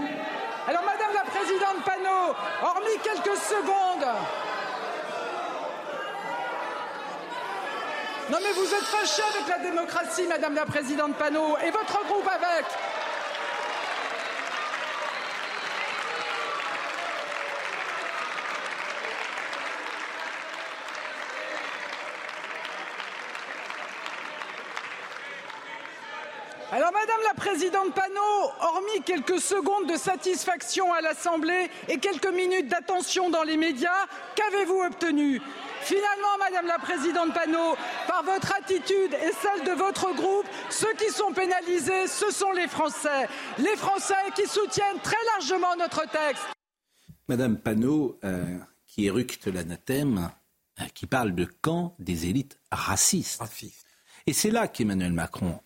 [0.69, 4.09] Alors, Madame la Présidente Panot, hormis quelques secondes.
[8.31, 12.27] Non mais vous êtes fâchée avec la démocratie, Madame la Présidente Panot, et votre groupe
[12.27, 12.65] avec.
[26.75, 32.69] Alors, Madame la Présidente Panot, hormis quelques secondes de satisfaction à l'Assemblée et quelques minutes
[32.69, 35.43] d'attention dans les médias, qu'avez-vous obtenu?
[35.83, 37.77] Finalement, Madame la Présidente Panot,
[38.09, 42.69] par votre attitude et celle de votre groupe, ceux qui sont pénalisés, ce sont les
[42.69, 43.29] Français.
[43.59, 46.47] Les Français qui soutiennent très largement notre texte.
[47.29, 50.31] Madame Panot, euh, qui éructe l'anathème,
[50.81, 53.43] euh, qui parle de camp des élites racistes.
[54.27, 55.61] Et c'est là qu'Emmanuel Macron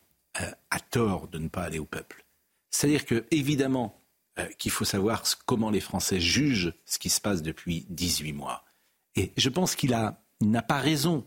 [0.71, 2.25] a tort de ne pas aller au peuple.
[2.71, 4.01] C'est-à-dire que, évidemment,
[4.59, 8.65] qu'il faut savoir comment les Français jugent ce qui se passe depuis 18 mois.
[9.17, 11.27] Et je pense qu'il n'a pas raison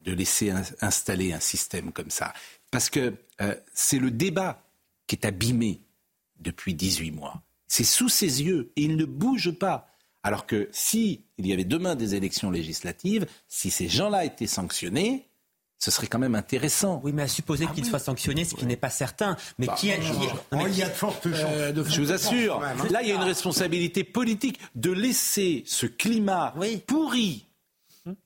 [0.00, 2.32] de laisser installer un système comme ça.
[2.70, 3.14] Parce que
[3.72, 4.64] c'est le débat
[5.06, 5.82] qui est abîmé
[6.40, 7.42] depuis 18 mois.
[7.66, 9.88] C'est sous ses yeux et il ne bouge pas.
[10.24, 15.27] Alors que si il y avait demain des élections législatives, si ces gens-là étaient sanctionnés,
[15.78, 17.00] ce serait quand même intéressant.
[17.04, 19.36] Oui, mais à supposer ah qu'il soit sanctionné, ce qui n'est pas certain.
[19.58, 20.00] Mais bah, qui, est,
[20.52, 21.44] il y a de fortes chances.
[21.44, 22.74] Euh, je vous assure, hein.
[22.90, 26.54] là, il y a une responsabilité politique de laisser ce climat
[26.86, 27.46] pourri,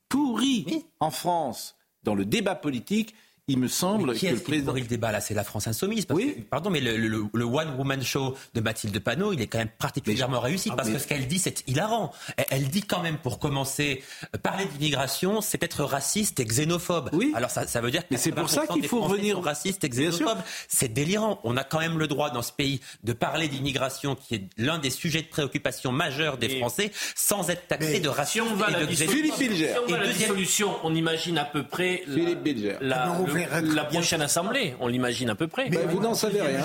[0.09, 3.15] pourri en France, dans le débat politique,
[3.49, 4.73] il me semble qui que le président.
[4.73, 6.07] le débat là, c'est la France insoumise.
[6.11, 6.45] oui.
[6.49, 10.71] pardon, mais le, one woman show de Mathilde Panot, il est quand même particulièrement réussi
[10.73, 12.13] ah, parce que ce qu'elle dit, c'est hilarant.
[12.51, 14.03] Elle, dit quand même, pour commencer,
[14.35, 17.11] euh, parler d'immigration, c'est être raciste et xénophobe.
[17.13, 17.33] Oui.
[17.35, 19.89] Alors ça, ça veut dire que mais c'est pour ça qu'il faut revenir raciste et
[19.89, 20.39] xénophobe.
[20.69, 21.41] C'est délirant.
[21.43, 24.79] On a quand même le droit dans ce pays de parler d'immigration, qui est l'un
[24.79, 28.71] des sujets de préoccupation majeurs des Français, sans être taxé de racisme si on va
[28.71, 29.69] et de Philippe Bilger.
[29.69, 32.77] Si on va la dissolution, on imagine à peu près Philippe Bilger.
[32.81, 35.69] La, la prochaine assemblée, on l'imagine à peu près.
[35.71, 36.61] Mais vous n'en savez rien.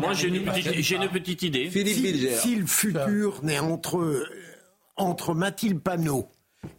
[0.00, 1.70] Moi, j'ai une, petite, idée.
[1.70, 4.26] Philippe si, le futur n'est entre,
[4.96, 6.28] entre Mathilde Panot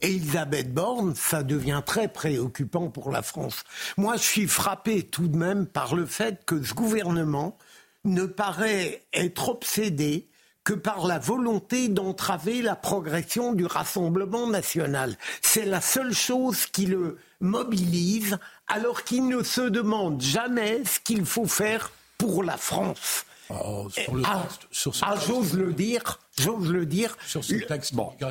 [0.02, 3.64] et Elisabeth Borne, ça devient très préoccupant pour la France.
[3.98, 7.58] Moi, je suis frappé tout de même par le fait que ce gouvernement
[8.06, 10.29] ne paraît être obsédé
[10.64, 15.18] que par la volonté d'entraver la progression du Rassemblement national.
[15.42, 21.26] C'est la seule chose qui le mobilise alors qu'il ne se demande jamais ce qu'il
[21.26, 23.26] faut faire pour la France.
[23.50, 27.18] Oh, sur le ah, texte, ah, j'ose le dire, j'ose le dire.
[27.26, 28.30] Sur ce texte, bon, ah,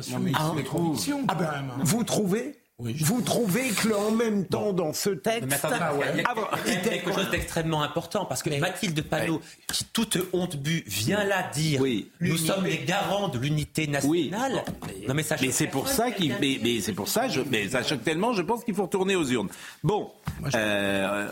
[1.27, 6.71] ah ben, vous trouvez vous trouvez que en même temps dans ce texte, il y
[6.71, 11.49] a, quelque chose d'extrêmement important parce que Mathilde Panot, qui toute honte bu, vient là
[11.53, 11.81] dire
[12.21, 14.63] nous sommes les garants de l'unité nationale.
[15.07, 18.33] Non mais, c'est pour ça qu'il, mais, c'est pour ça, je, mais ça choque tellement,
[18.33, 19.49] je pense qu'il faut retourner aux urnes.
[19.83, 20.11] Bon.
[20.55, 21.27] Euh,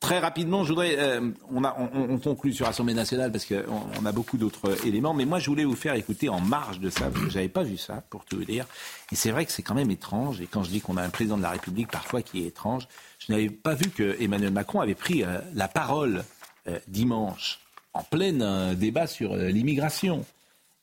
[0.00, 4.38] Très rapidement, je voudrais, euh, on, conclut sur l'Assemblée nationale parce qu'on on a beaucoup
[4.38, 7.30] d'autres éléments, mais moi je voulais vous faire écouter en marge de ça, parce que
[7.30, 8.64] j'avais pas vu ça, pour tout vous dire.
[9.12, 11.10] Et c'est vrai que c'est quand même étrange, et quand je dis qu'on a un
[11.10, 14.80] président de la République parfois qui est étrange, je n'avais pas vu que Emmanuel Macron
[14.80, 16.24] avait pris euh, la parole
[16.66, 17.60] euh, dimanche
[17.92, 20.24] en plein débat sur l'immigration.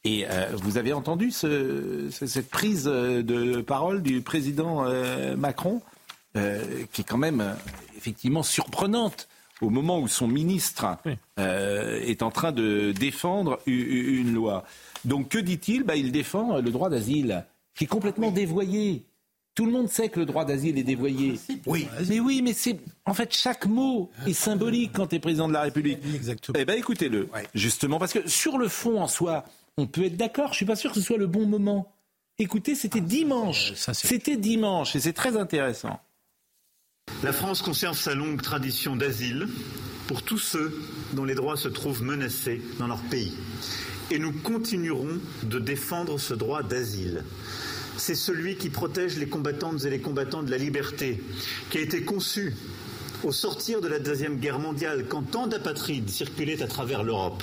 [0.04, 4.86] Et vous avez entendu ce, cette prise de parole du président
[5.38, 5.82] Macron,
[6.34, 7.56] qui est quand même
[7.98, 9.28] effectivement surprenante
[9.62, 10.86] au moment où son ministre
[11.40, 14.64] euh, est en train de défendre une loi.
[15.06, 15.84] Donc que dit-il?
[15.84, 19.04] Bah, Il défend le droit d'asile, qui est complètement dévoyé.
[19.56, 21.40] Tout le monde sait que le droit d'asile est dévoyé.
[21.66, 21.88] Oui.
[22.08, 25.54] Mais oui, mais c'est en fait chaque mot est symbolique quand tu es président de
[25.54, 25.98] la République.
[26.14, 26.60] Exactement.
[26.60, 29.46] Eh ben écoutez-le, justement, parce que sur le fond en soi,
[29.78, 30.52] on peut être d'accord.
[30.52, 31.92] Je suis pas sûr que ce soit le bon moment.
[32.40, 33.74] Écoutez, c'était ah, dimanche.
[33.74, 36.00] C'était dimanche et c'est très intéressant.
[37.24, 39.48] La France conserve sa longue tradition d'asile
[40.06, 40.80] pour tous ceux
[41.14, 43.34] dont les droits se trouvent menacés dans leur pays.
[44.12, 47.24] Et nous continuerons de défendre ce droit d'asile.
[47.98, 51.20] C'est celui qui protège les combattantes et les combattants de la liberté,
[51.72, 52.54] qui a été conçu
[53.24, 57.42] au sortir de la Deuxième Guerre mondiale, quand tant d'apatrides circulaient à travers l'Europe.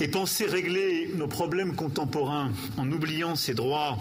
[0.00, 3.98] Et penser régler nos problèmes contemporains en oubliant ces droits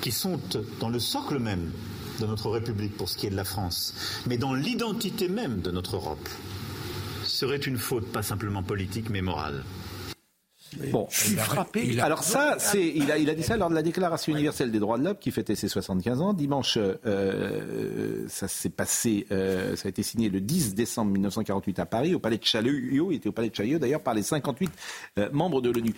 [0.00, 0.38] qui sont
[0.78, 1.72] dans le socle même
[2.20, 3.94] de notre République pour ce qui est de la France,
[4.26, 6.28] mais dans l'identité même de notre Europe,
[7.24, 9.64] serait une faute pas simplement politique mais morale.
[10.90, 12.00] Bon, je suis frappé.
[12.00, 14.78] Alors ça, c'est, il a, il a dit ça lors de la Déclaration universelle des
[14.78, 16.32] droits de l'homme qui fêtait ses 75 ans.
[16.32, 21.86] Dimanche, euh, ça s'est passé, euh, ça a été signé le 10 décembre 1948 à
[21.86, 23.12] Paris, au palais de Chaillot.
[23.12, 24.70] Il était au palais de Chaillot d'ailleurs par les 58
[25.18, 25.94] euh, membres de l'ONU.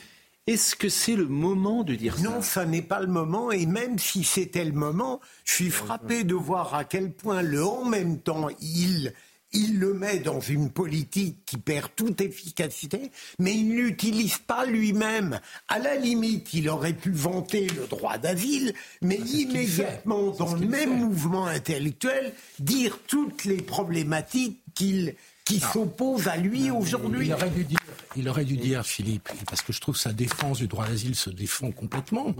[0.48, 3.52] Est-ce que c'est le moment de dire ça Non, ça n'est pas le moment.
[3.52, 7.62] Et même si c'était le moment, je suis frappé de voir à quel point le
[7.62, 9.12] en même temps, il,
[9.52, 15.38] il le met dans une politique qui perd toute efficacité, mais il n'utilise pas lui-même.
[15.68, 20.66] À la limite, il aurait pu vanter le droit d'asile, mais ah, immédiatement, dans le
[20.66, 25.14] même mouvement intellectuel, dire toutes les problématiques qu'il
[25.48, 27.26] qui s'oppose à lui aujourd'hui.
[27.26, 27.78] Il aurait dû dire,
[28.16, 31.14] il aurait dû dire, Philippe, parce que je trouve que sa défense du droit d'asile
[31.14, 32.34] se défend complètement,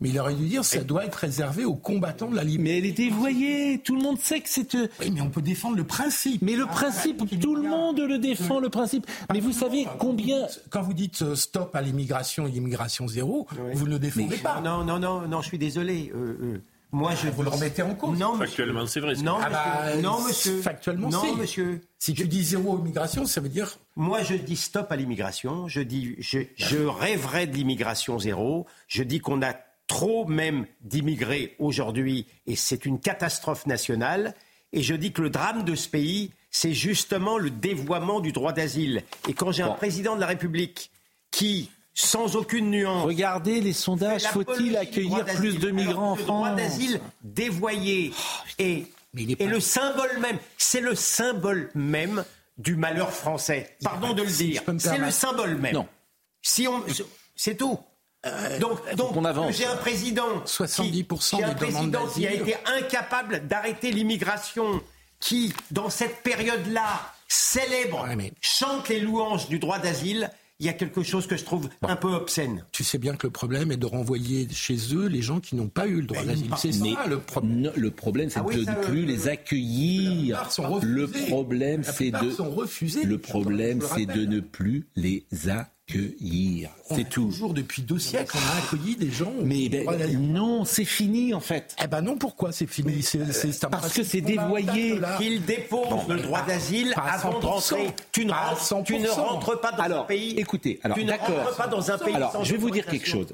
[0.00, 2.64] mais il aurait dû dire ça doit être réservé aux combattants de la liberté.
[2.64, 4.74] Mais elle est dévoyée, tout le monde sait que c'est...
[4.74, 6.40] Euh, oui, mais on peut défendre le principe.
[6.42, 9.06] Mais le principe, tout le monde le défend, le principe.
[9.32, 10.46] Mais vous savez combien...
[10.70, 14.60] Quand vous dites euh, stop à l'immigration et l'immigration zéro, vous ne le défendez pas.
[14.60, 16.12] Non, non, non, non, je suis désolé.
[16.14, 16.62] Euh,
[16.94, 18.16] Moi, je vous le remettez en cause.
[18.16, 19.14] Non, factuellement, c'est vrai.
[19.16, 20.62] Non, ah bah, non, monsieur.
[20.62, 21.80] Factuellement, non, monsieur.
[21.98, 23.78] Si tu dis zéro immigration, ça veut dire.
[23.96, 25.66] Moi, je dis stop à l'immigration.
[25.66, 28.66] Je dis, je, je rêverais de l'immigration zéro.
[28.86, 29.54] Je dis qu'on a
[29.88, 34.32] trop même d'immigrés aujourd'hui et c'est une catastrophe nationale.
[34.72, 38.52] Et je dis que le drame de ce pays, c'est justement le dévoiement du droit
[38.52, 39.02] d'asile.
[39.28, 40.92] Et quand j'ai un président de la République
[41.32, 43.04] qui sans aucune nuance.
[43.04, 44.24] Regardez les sondages.
[44.24, 48.12] Faut-il accueillir plus de migrants en France Le droit d'asile dévoyé.
[48.58, 52.24] et, et le symbole même, c'est le symbole même
[52.58, 53.76] du malheur français.
[53.82, 54.62] Pardon de le dire.
[54.78, 55.74] C'est le symbole même.
[55.74, 55.88] Non.
[56.42, 56.82] Si on,
[57.34, 57.78] c'est tout.
[58.26, 59.14] Euh, donc, donc
[59.50, 64.82] j'ai un président 70% qui, un président qui a été incapable d'arrêter l'immigration,
[65.20, 68.06] qui, dans cette période-là, célèbre,
[68.40, 71.96] chante les louanges du droit d'asile il y a quelque chose que je trouve un
[71.96, 72.64] peu obscène.
[72.72, 75.68] Tu sais bien que le problème est de renvoyer chez eux les gens qui n'ont
[75.68, 76.50] pas eu le droit d'asile.
[76.56, 77.72] C'est ça le problème.
[77.74, 80.48] Le problème, c'est ah de ne plus les accueillir.
[80.82, 83.04] Le problème, c'est de.
[83.04, 86.70] Le problème, c'est de ne plus les accueillir accueillir.
[86.90, 87.26] C'est tout.
[87.26, 89.32] Toujours depuis deux siècles, on a accueilli des gens.
[89.42, 91.74] Mais ben, non, c'est fini en fait.
[91.82, 93.02] Eh ben non, pourquoi c'est fini?
[93.02, 93.20] C'est,
[93.70, 95.00] Parce que c'est dévoyé.
[95.18, 97.94] Qu'il dépose le droit d'asile avant de rentrer.
[98.12, 100.38] Tu ne, rentres, tu ne rentres pas dans alors, un pays.
[100.38, 101.56] Écoutez, alors d'accord.
[101.56, 102.14] pas dans un pays.
[102.14, 103.28] Alors, je vais vous dire quelque chose.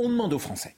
[0.00, 0.76] On demande aux Français.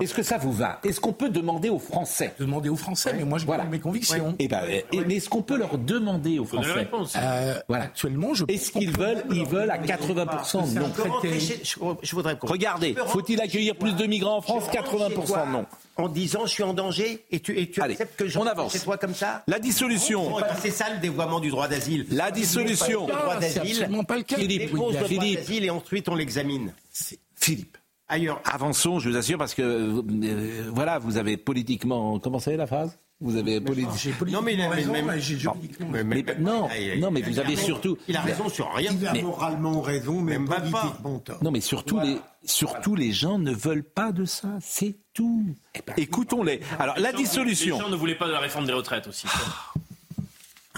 [0.00, 0.78] Est-ce que ça vous va?
[0.84, 2.32] Est-ce qu'on peut demander aux Français?
[2.38, 3.64] Demander aux Français, mais moi je voilà.
[3.64, 4.36] mes convictions.
[4.38, 4.62] Et eh ben,
[5.06, 6.88] mais est-ce qu'on peut leur demander aux Français?
[7.16, 7.84] euh, voilà.
[7.84, 8.44] Actuellement, je.
[8.46, 11.96] Est-ce qu'ils veulent Ils veulent à 80% non.
[12.02, 12.36] Je voudrais.
[12.40, 14.68] Regardez, faut-il accueillir plus de migrants en France?
[14.70, 15.66] 80% non.
[15.96, 18.72] En disant je suis en danger et tu, et tu acceptes que je on avance.
[18.72, 19.42] chez toi comme ça?
[19.46, 20.36] La dissolution.
[20.60, 22.06] C'est ça le dévoiement du droit d'asile.
[22.10, 23.06] La dissolution.
[23.06, 23.88] Le droit d'asile.
[24.06, 24.36] pas le cas.
[24.36, 24.70] Philippe,
[25.06, 25.50] Philippe.
[25.50, 26.72] et ensuite on l'examine.
[27.36, 27.76] Philippe
[28.08, 28.40] ailleurs.
[28.44, 32.18] Avançons, je vous assure, parce que euh, voilà, vous avez politiquement.
[32.18, 32.98] Comment c'est la phrase?
[33.20, 34.26] Vous avez politiquement.
[34.28, 35.02] Non, mais, raison, mais,
[36.38, 37.96] non, non, mais vous avez surtout.
[38.08, 38.90] Il a raison sur rien.
[39.00, 41.42] Il a moralement raison, mais politiquement tort.
[41.42, 44.48] Non, mais surtout les, surtout les gens ne veulent pas de ça.
[44.60, 45.46] C'est tout.
[45.74, 46.60] Eh ben, Écoutons-les.
[46.78, 47.76] Alors la dissolution.
[47.76, 49.26] Les gens ne voulaient pas de la réforme des retraites aussi.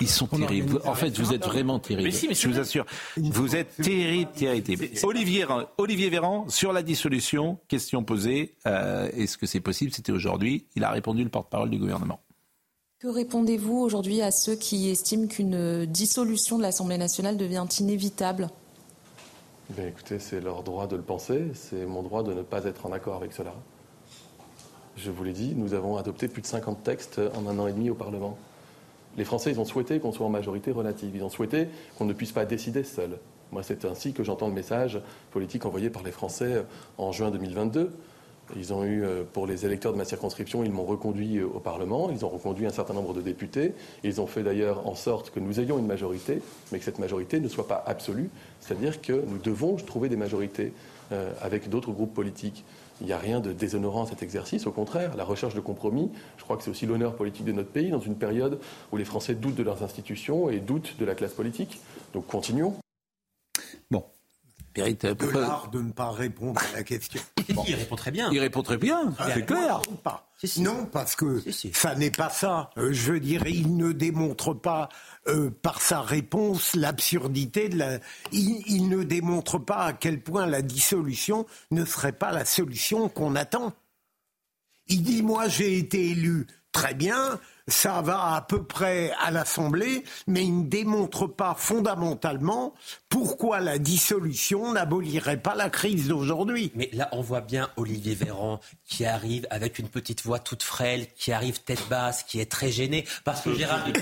[0.00, 0.80] Ils sont terribles.
[0.84, 2.10] En fait, vous êtes vraiment terribles.
[2.12, 2.84] je vous assure.
[3.16, 4.88] Vous êtes terribles, terribles.
[5.04, 5.46] Olivier,
[5.78, 8.54] Olivier Véran, sur la dissolution, question posée.
[8.66, 9.92] Euh, est-ce que c'est possible?
[9.92, 10.66] C'était aujourd'hui.
[10.76, 12.20] Il a répondu le porte-parole du gouvernement.
[12.98, 18.48] Que répondez-vous aujourd'hui à ceux qui estiment qu'une dissolution de l'Assemblée nationale devient inévitable?
[19.70, 21.46] Ben Écoutez, c'est leur droit de le penser.
[21.54, 23.54] C'est mon droit de ne pas être en accord avec cela.
[24.96, 27.72] Je vous l'ai dit, nous avons adopté plus de 50 textes en un an et
[27.72, 28.38] demi au Parlement.
[29.16, 31.14] Les Français, ils ont souhaité qu'on soit en majorité relative.
[31.14, 33.18] Ils ont souhaité qu'on ne puisse pas décider seul.
[33.52, 35.00] Moi, c'est ainsi que j'entends le message
[35.30, 36.64] politique envoyé par les Français
[36.98, 37.92] en juin 2022.
[38.54, 41.58] Ils ont eu, euh, pour les électeurs de ma circonscription, ils m'ont reconduit euh, au
[41.58, 43.72] Parlement, ils ont reconduit un certain nombre de députés.
[44.04, 47.40] Ils ont fait d'ailleurs en sorte que nous ayons une majorité, mais que cette majorité
[47.40, 48.30] ne soit pas absolue.
[48.60, 50.72] C'est-à-dire que nous devons trouver des majorités
[51.10, 52.64] euh, avec d'autres groupes politiques.
[53.00, 56.10] Il n'y a rien de déshonorant à cet exercice, au contraire, la recherche de compromis,
[56.38, 58.58] je crois que c'est aussi l'honneur politique de notre pays dans une période
[58.90, 61.80] où les Français doutent de leurs institutions et doutent de la classe politique.
[62.14, 62.74] Donc continuons.
[64.76, 67.20] De l'art de ne pas répondre à la question.
[67.66, 68.28] Il répond très bien.
[68.30, 69.80] Il répond très bien, c'est clair.
[70.58, 72.70] Non, parce que ça n'est pas ça.
[72.76, 74.90] Euh, je veux dire, il ne démontre pas
[75.28, 77.98] euh, par sa réponse l'absurdité de la.
[78.32, 83.34] il, ne démontre pas à quel point la dissolution ne serait pas la solution qu'on
[83.34, 83.72] attend.
[84.88, 90.04] Il dit moi j'ai été élu très bien, ça va à peu près à l'Assemblée,
[90.26, 92.74] mais il ne démontre pas fondamentalement
[93.08, 96.70] pourquoi la dissolution n'abolirait pas la crise d'aujourd'hui.
[96.74, 101.06] Mais là, on voit bien Olivier Véran qui arrive avec une petite voix toute frêle,
[101.16, 103.96] qui arrive tête basse, qui est très gêné, parce que Gérard, il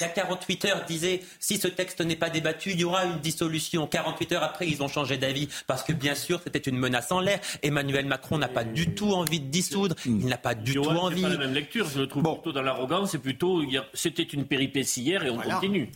[0.00, 3.20] y a 48 heures, disait si ce texte n'est pas débattu, il y aura une
[3.20, 3.86] dissolution.
[3.86, 7.20] 48 heures après, ils ont changé d'avis, parce que bien sûr, c'était une menace en
[7.20, 7.40] l'air.
[7.62, 11.22] Emmanuel Macron n'a pas du tout envie de dissoudre, il n'a pas du tout envie.
[11.22, 12.62] Pas la même lecture, je le trouve plutôt dans
[13.06, 13.62] c'est plutôt
[13.94, 15.90] c'était une péripétie hier et on continue.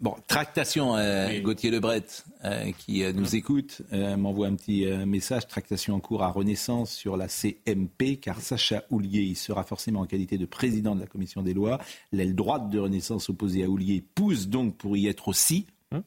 [0.00, 2.04] Bon, tractation, euh, Gauthier Lebret,
[2.44, 5.48] euh, qui euh, nous écoute, m'envoie un petit message.
[5.48, 10.06] Tractation en cours à Renaissance sur la CMP, car Sacha Houlier il sera forcément en
[10.06, 11.80] qualité de président de la commission des lois.
[12.12, 15.66] L'aile droite de Renaissance opposée à Houlier pousse donc pour y être aussi.
[15.90, 16.04] Hein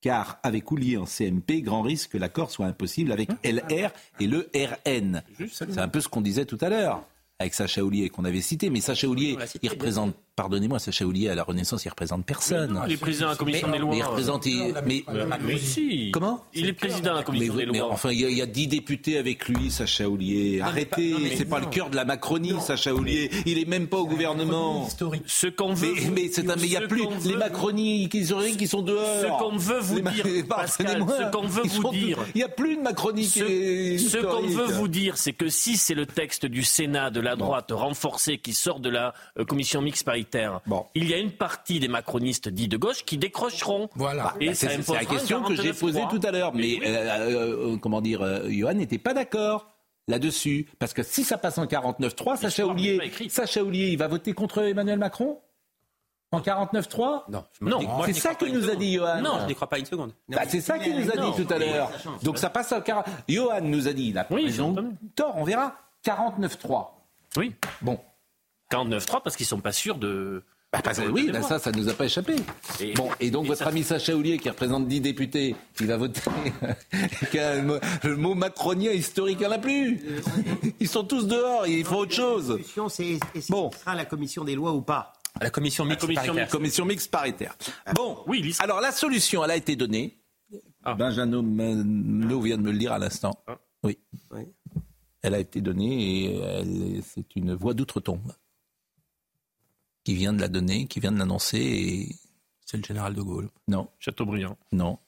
[0.00, 4.26] car avec Houlier en CMP, grand risque que l'accord soit impossible avec hein LR et
[4.26, 5.22] le RN.
[5.52, 7.04] C'est un peu ce qu'on disait tout à l'heure
[7.38, 11.34] avec Sacha Oulier qu'on avait cité, mais Sacha Oulier, il représente pardonnez-moi, Sacha Oulier à
[11.34, 12.80] la Renaissance, il représente personne.
[12.86, 13.90] il est président de la commission des lois.
[13.90, 14.46] Mais il représente.
[14.86, 15.04] Mais,
[15.40, 16.10] mais, si.
[16.12, 17.88] Comment Il est président de la commission des lois.
[17.90, 20.60] enfin, il y, a dix députés avec lui, Sacha Oulier.
[20.60, 23.30] Arrêtez, c'est pas le cœur de la Macronie, Sacha Oulier.
[23.46, 24.86] Il est même pas au gouvernement.
[25.26, 25.94] Ce qu'on veut.
[25.94, 28.82] Mais, mais c'est un, mais il y a plus les Macronies qui sont, qui sont
[28.82, 29.22] dehors.
[29.22, 32.18] Ce qu'on veut vous dire, Pascal, ce qu'on veut vous dire.
[32.34, 33.24] Il y a plus de Macronie.
[33.24, 37.20] Ce, ce qu'on veut vous dire, c'est que si c'est le texte du Sénat de
[37.20, 40.25] la droite renforcé qui sort de la euh, commission mixte paritaire,
[40.94, 43.88] il y a une partie des macronistes dits de gauche qui décrocheront.
[43.94, 44.34] Voilà.
[44.40, 46.54] Et bah, c'est la question que j'ai posée tout à l'heure.
[46.54, 49.68] Mais, euh, euh, comment dire, Johan n'était pas d'accord
[50.08, 50.66] là-dessus.
[50.78, 54.62] Parce que si ça passe en 49-3, Sacha Oulier, Sacha Oulier, il va voter contre
[54.62, 55.38] Emmanuel Macron
[56.32, 57.44] en 49-3 Non.
[57.60, 59.20] non c'est ça qu'il nous a dit, Johan.
[59.20, 60.12] Non, je n'y crois pas une seconde.
[60.28, 61.90] Bah, c'est ça qu'il nous a dit tout à l'heure.
[62.22, 63.06] Donc ça passe en 40.
[63.28, 64.54] Johan nous a dit, il a oui,
[65.14, 65.76] tort, on verra.
[66.04, 66.86] 49-3.
[67.36, 67.54] Oui.
[67.82, 67.98] Bon.
[68.70, 70.42] 49-3 parce qu'ils ne sont pas sûrs de.
[70.72, 72.36] Bah, oui, bah, ça, ça ne nous a pas échappé.
[72.80, 76.20] Et, bon, et donc votre ami Sacha Oulier, qui représente 10 députés, qui va voter,
[77.32, 80.00] le mot macronien historique n'en a plus.
[80.78, 82.58] Ils sont tous dehors, ils font autre chose.
[82.90, 83.70] C'est bon.
[83.70, 85.14] sera la commission des lois ou pas?
[85.40, 86.48] La commission mixte commission, paritaire.
[86.48, 87.56] Commission mixte paritaire.
[87.94, 90.18] Bon, oui, alors la solution, elle a été donnée.
[90.84, 90.94] Ah.
[90.94, 93.42] Benjamin vient de me le dire à l'instant.
[93.46, 93.56] Ah.
[93.82, 93.98] Oui.
[94.30, 94.42] oui
[95.26, 98.32] elle a été donnée et c'est une voix d'outre-tombe
[100.06, 102.14] qui vient de la donner, qui vient de l'annoncer et
[102.64, 103.48] c'est le général de Gaulle.
[103.66, 103.88] Non.
[103.98, 104.56] Chateaubriand.
[104.70, 105.00] Non.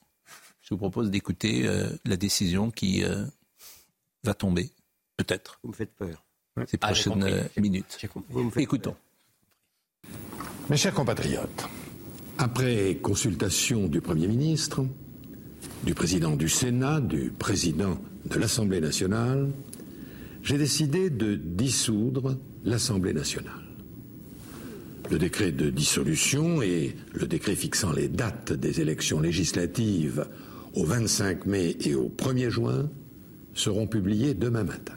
[0.61, 3.23] Je vous propose d'écouter euh, la décision qui euh,
[4.25, 4.69] va tomber,
[5.15, 5.57] peut-être.
[5.63, 6.25] Vous me faites peur.
[6.67, 7.97] Ces ah, prochaines euh, minutes.
[8.57, 8.97] Écoutons.
[10.69, 11.69] Mes chers compatriotes,
[12.37, 14.85] après consultation du Premier ministre,
[15.83, 19.49] du président du Sénat, du président de l'Assemblée nationale,
[20.43, 23.68] j'ai décidé de dissoudre l'Assemblée nationale.
[25.11, 30.27] Le décret de dissolution et le décret fixant les dates des élections législatives
[30.75, 32.89] au 25 mai et au 1er juin
[33.55, 34.93] seront publiés demain matin.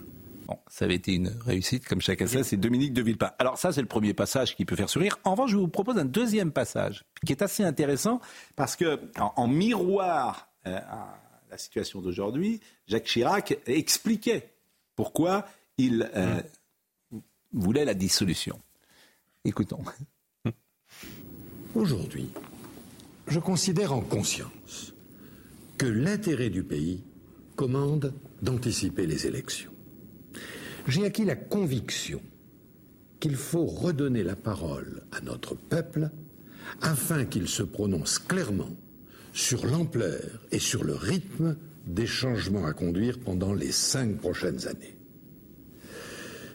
[0.46, 3.30] Bon, ça avait été une réussite, comme chacun sait, c'est Dominique de Villepin.
[3.38, 5.18] Alors ça, c'est le premier passage qui peut faire sourire.
[5.24, 8.20] En revanche, je vous propose un deuxième passage qui est assez intéressant
[8.54, 11.18] parce que, en, miroir euh, à
[11.50, 14.50] la situation d'aujourd'hui, Jacques Chirac expliquait
[14.94, 15.46] pourquoi
[15.78, 16.42] il euh,
[17.52, 18.60] voulait la dissolution.
[19.45, 19.82] Écoutons.
[21.74, 22.28] Aujourd'hui,
[23.26, 24.95] je considère en conscience
[25.78, 27.03] que l'intérêt du pays
[27.57, 29.72] commande d'anticiper les élections.
[30.86, 32.20] J'ai acquis la conviction
[33.18, 36.11] qu'il faut redonner la parole à notre peuple
[36.80, 38.76] afin qu'il se prononce clairement
[39.32, 44.97] sur l'ampleur et sur le rythme des changements à conduire pendant les cinq prochaines années.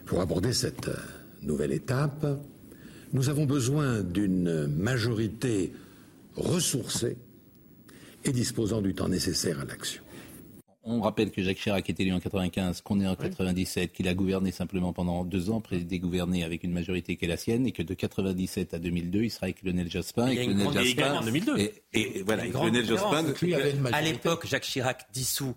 [0.06, 0.96] Pour aborder cette euh,
[1.42, 2.26] nouvelle étape,
[3.12, 5.72] nous avons besoin d'une majorité
[6.36, 7.16] ressourcée
[8.24, 10.02] et disposant du temps nécessaire à l'action.
[10.90, 14.14] On rappelle que Jacques Chirac est élu en 95, qu'on est en 97, qu'il a
[14.14, 17.72] gouverné simplement pendant deux ans, présidé gouverné avec une majorité qui est la sienne, et
[17.72, 20.28] que de 97 à 2002, il sera avec Lionel Jospin.
[20.28, 21.58] Et, Lionel Jospin, en 2002.
[21.92, 23.26] Et, voilà, Lionel Jospin.
[23.92, 25.54] À l'époque, Jacques Chirac dissout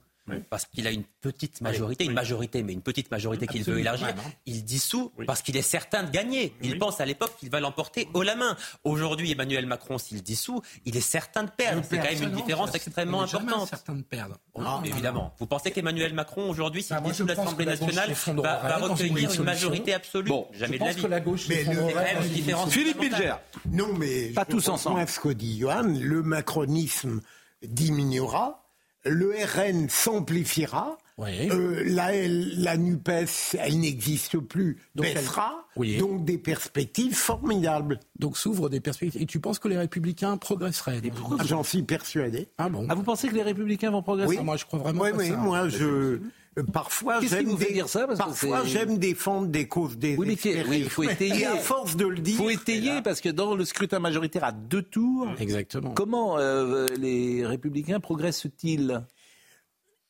[0.50, 4.14] parce qu'il a une petite majorité, une majorité, mais une petite majorité qu'il veut élargir.
[4.46, 6.54] Il dissout parce qu'il est certain de gagner.
[6.62, 8.56] Il pense à l'époque qu'il va l'emporter haut la main.
[8.84, 11.84] Aujourd'hui, Emmanuel Macron, s'il dissout, il est certain de perdre.
[11.88, 13.70] C'est quand même une différence extrêmement importante.
[13.70, 14.38] certain de perdre.
[14.86, 15.34] évidemment.
[15.40, 20.48] Vous pensez qu'Emmanuel Macron, aujourd'hui, s'il dissout l'Assemblée nationale, va, recueillir une majorité absolue bon,
[20.54, 21.02] Jamais de la vie.
[21.02, 23.36] Que la gauche mais le, différence Philippe Bilger.
[23.70, 25.08] Non, mais pas tous ensemble.
[25.08, 27.22] Ce que dit Johan, le macronisme
[27.64, 28.62] diminuera
[29.06, 30.98] le RN s'amplifiera.
[31.20, 35.68] Euh, la, la, NUPES, elle n'existe plus, donc baissera.
[36.00, 38.00] Donc des perspectives formidables.
[38.18, 39.22] Donc s'ouvrent des perspectives.
[39.22, 41.02] Et tu penses que les Républicains progresseraient
[41.46, 42.48] J'en suis persuadé.
[42.58, 44.38] Ah bon Ah, vous pensez que les Républicains vont progresser?
[44.38, 44.44] Oui.
[44.44, 45.38] Moi, je crois vraiment oui, ça.
[45.38, 46.20] moi, je...
[46.58, 51.46] Euh, parfois, j'aime dire ça parfois j'aime défendre des causes des oui, il faut étayer.
[51.46, 54.82] à force de le dire, faut étayer parce que dans le scrutin majoritaire à deux
[54.82, 55.92] tours, exactement.
[55.92, 59.02] Comment euh, les républicains progressent-ils?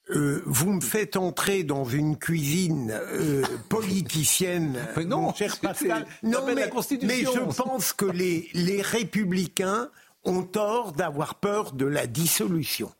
[0.09, 6.05] Euh, vous me faites entrer dans une cuisine euh, politicienne, non, mon cher Pascal.
[6.23, 9.89] Non, mais, mais, je pense que les, les républicains
[10.23, 12.91] ont tort d'avoir peur de la dissolution.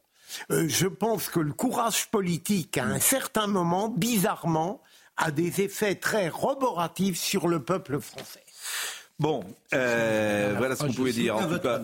[0.52, 4.82] Euh, je pense que le courage politique, à un certain moment, bizarrement,
[5.18, 8.44] a des effets très roboratifs sur le peuple français.
[9.20, 11.36] Bon, euh, voilà ce qu'on pouvait dire.
[11.36, 11.80] En tout cas,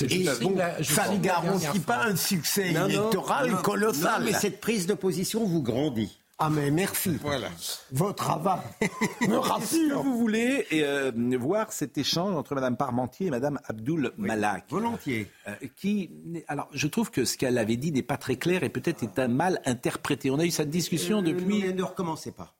[0.00, 4.22] et bon, ça ne garantit pas un succès électoral colossal.
[4.24, 6.18] mais cette prise de position vous grandit.
[6.40, 7.18] Ah mais merci.
[7.20, 7.48] Voilà.
[7.90, 8.60] Votre aval
[9.28, 10.02] me rassure.
[10.02, 11.10] vous voulez euh,
[11.40, 15.28] voir cet échange entre Mme Parmentier et Mme Abdul Malak Volontiers.
[15.48, 16.10] Euh, qui,
[16.46, 19.18] alors, je trouve que ce qu'elle avait dit n'est pas très clair et peut-être est
[19.18, 20.30] un mal interprété.
[20.30, 21.64] On a eu cette discussion depuis.
[21.64, 22.54] Ne, ne recommencez pas.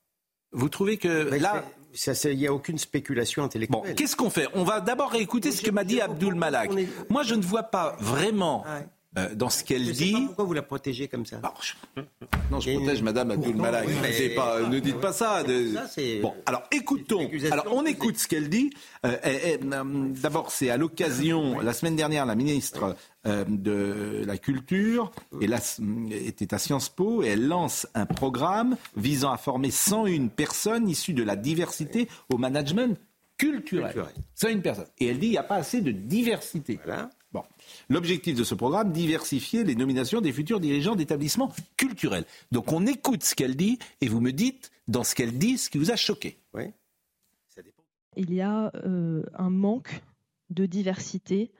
[0.50, 1.62] Vous trouvez que là,
[2.24, 3.82] il n'y a aucune spéculation intellectuelle.
[3.82, 4.48] Bon, qu'est-ce qu'on fait?
[4.54, 6.70] On va d'abord réécouter ce que m'a dit Abdul Malak.
[7.10, 8.64] Moi, je ne vois pas vraiment.
[9.16, 10.12] Euh, dans ce qu'elle dit.
[10.12, 11.40] Pas pourquoi vous la protégez comme ça
[12.50, 13.88] Non, je protège Madame Abdul Malak.
[14.36, 15.42] Pas, ne dites pas ça.
[16.20, 17.28] bon, alors écoutons.
[17.50, 18.70] Alors on écoute ce qu'elle dit.
[19.06, 19.56] Euh, euh,
[20.10, 25.58] d'abord, c'est à l'occasion, la semaine dernière, la ministre de la Culture et la,
[26.10, 31.14] était à Sciences Po et elle lance un programme visant à former 101 personnes issues
[31.14, 32.98] de la diversité au management
[33.38, 33.92] culturel.
[33.92, 34.14] culturel.
[34.34, 34.86] 101 personnes.
[34.98, 36.78] Et elle dit il n'y a pas assez de diversité.
[36.84, 37.10] Voilà.
[37.88, 42.24] L'objectif de ce programme, diversifier les nominations des futurs dirigeants d'établissements culturels.
[42.52, 45.70] Donc on écoute ce qu'elle dit et vous me dites dans ce qu'elle dit ce
[45.70, 46.38] qui vous a choqué.
[46.54, 46.64] Oui.
[47.48, 47.82] Ça dépend.
[48.16, 50.02] Il y a euh, un manque
[50.50, 51.50] de diversité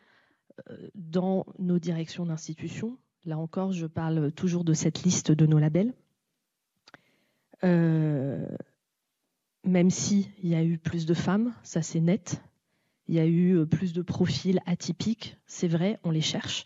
[0.71, 2.99] euh, dans nos directions d'institutions.
[3.25, 5.93] Là encore, je parle toujours de cette liste de nos labels.
[7.65, 8.47] Euh,
[9.65, 12.41] même s'il y a eu plus de femmes, ça c'est net,
[13.09, 16.65] il y a eu euh, plus de profils atypiques, c'est vrai, on les cherche.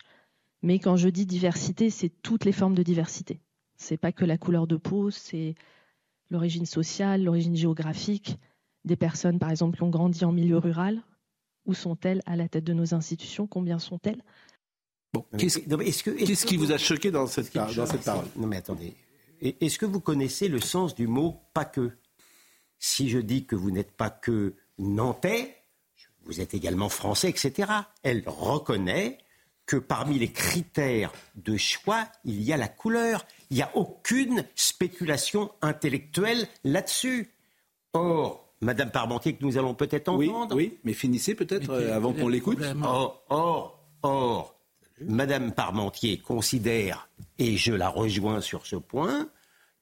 [0.61, 3.41] Mais quand je dis diversité, c'est toutes les formes de diversité.
[3.75, 5.55] C'est pas que la couleur de peau, c'est
[6.29, 8.37] l'origine sociale, l'origine géographique.
[8.85, 11.01] Des personnes, par exemple, qui ont grandi en milieu rural,
[11.65, 13.47] où sont-elles à la tête de nos institutions?
[13.47, 14.21] Combien sont-elles?
[15.13, 18.25] Bon, qu'est-ce qui vous a choqué dans cette, dans cette parole?
[18.35, 18.93] Non, mais attendez.
[19.41, 21.91] Est-ce que vous connaissez le sens du mot pas que?
[22.79, 25.62] Si je dis que vous n'êtes pas que nantais,
[26.25, 27.71] vous êtes également français, etc.
[28.03, 29.17] Elle reconnaît
[29.65, 33.25] que parmi les critères de choix, il y a la couleur.
[33.49, 37.31] Il n'y a aucune spéculation intellectuelle là-dessus.
[37.93, 40.55] Or, Madame Parmentier, que nous allons peut-être entendre.
[40.55, 42.59] Oui, mais finissez peut-être euh, avant qu'on l'écoute.
[42.83, 44.55] Or, or, or,
[45.01, 49.29] Madame Parmentier considère, et je la rejoins sur ce point,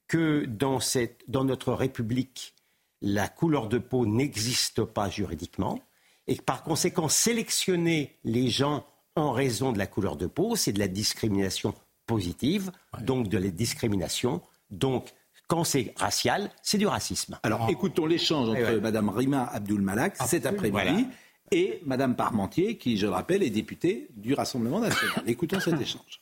[0.07, 2.53] que dans, cette, dans notre République,
[3.01, 5.79] la couleur de peau n'existe pas juridiquement
[6.27, 10.79] et par conséquent sélectionner les gens en raison de la couleur de peau, c'est de
[10.79, 11.73] la discrimination
[12.05, 14.41] positive, donc de la discrimination.
[14.69, 15.09] Donc,
[15.47, 17.37] quand c'est racial, c'est du racisme.
[17.43, 21.07] Alors, écoutons l'échange entre Mme Rima Abdul Malak ah, cet après-midi
[21.51, 25.23] et Mme Parmentier, qui, je le rappelle, est députée du Rassemblement national.
[25.27, 26.20] écoutons cet échange.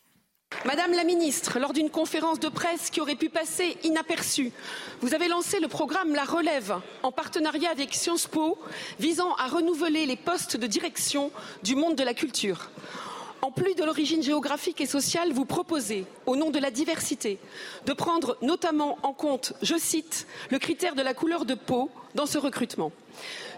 [0.65, 4.51] Madame la ministre, lors d'une conférence de presse qui aurait pu passer inaperçue,
[4.99, 8.57] vous avez lancé le programme La Relève en partenariat avec Sciences Po
[8.99, 11.31] visant à renouveler les postes de direction
[11.63, 12.71] du monde de la culture.
[13.41, 17.39] En plus de l'origine géographique et sociale, vous proposez, au nom de la diversité,
[17.85, 22.25] de prendre notamment en compte, je cite, le critère de la couleur de peau dans
[22.25, 22.91] ce recrutement.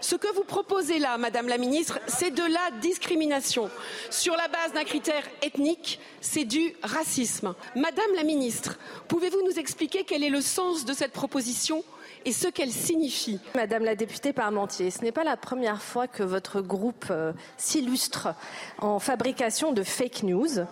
[0.02, 3.70] Ce que vous proposez là, Madame la Ministre, c'est de la discrimination.
[4.10, 7.54] Sur la base d'un critère ethnique, c'est du racisme.
[7.76, 11.84] Madame la Ministre, pouvez-vous nous expliquer quel est le sens de cette proposition
[12.24, 13.38] et ce qu'elle signifie?
[13.54, 18.34] Madame la députée Parmentier, ce n'est pas la première fois que votre groupe euh, s'illustre
[18.78, 20.66] en fabrication de fake news.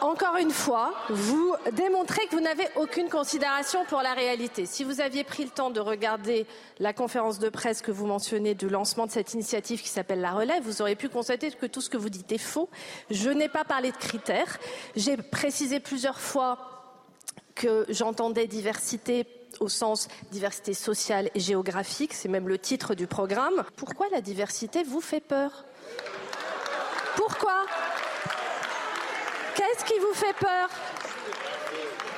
[0.00, 4.64] Encore une fois, vous démontrez que vous n'avez aucune considération pour la réalité.
[4.64, 6.46] Si vous aviez pris le temps de regarder
[6.78, 10.32] la conférence de presse que vous mentionnez du lancement de cette initiative qui s'appelle La
[10.32, 12.70] Relève, vous auriez pu constater que tout ce que vous dites est faux.
[13.10, 14.58] Je n'ai pas parlé de critères.
[14.96, 16.58] J'ai précisé plusieurs fois
[17.54, 19.26] que j'entendais diversité
[19.58, 23.64] au sens diversité sociale et géographique, c'est même le titre du programme.
[23.76, 25.64] Pourquoi la diversité vous fait peur?
[27.16, 27.66] Pourquoi?
[29.60, 30.70] Qu'est-ce qui vous fait peur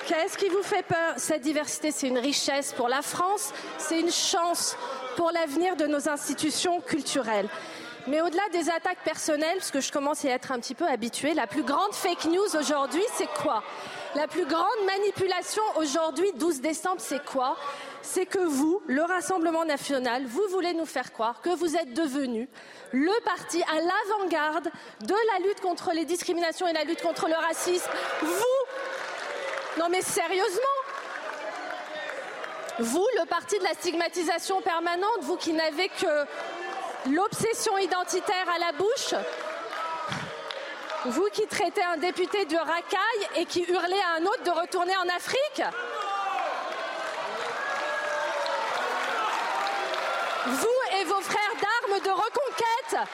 [0.06, 4.12] Qu'est-ce qui vous fait peur Cette diversité, c'est une richesse pour la France, c'est une
[4.12, 4.76] chance
[5.16, 7.48] pour l'avenir de nos institutions culturelles.
[8.06, 11.34] Mais au-delà des attaques personnelles, parce que je commence à être un petit peu habituée,
[11.34, 13.64] la plus grande fake news aujourd'hui, c'est quoi?
[14.14, 17.56] La plus grande manipulation aujourd'hui, 12 décembre, c'est quoi?
[18.02, 22.48] C'est que vous, le Rassemblement national, vous voulez nous faire croire que vous êtes devenu
[22.92, 24.70] le parti à l'avant-garde
[25.02, 27.90] de la lutte contre les discriminations et la lutte contre le racisme.
[28.20, 29.78] Vous!
[29.78, 30.60] Non mais sérieusement!
[32.80, 36.26] Vous, le parti de la stigmatisation permanente, vous qui n'avez que
[37.10, 39.14] l'obsession identitaire à la bouche
[41.04, 44.96] Vous qui traitez un député de racaille et qui hurlez à un autre de retourner
[44.96, 45.62] en Afrique
[50.46, 53.08] Vous et vos frères d'armes de reconquête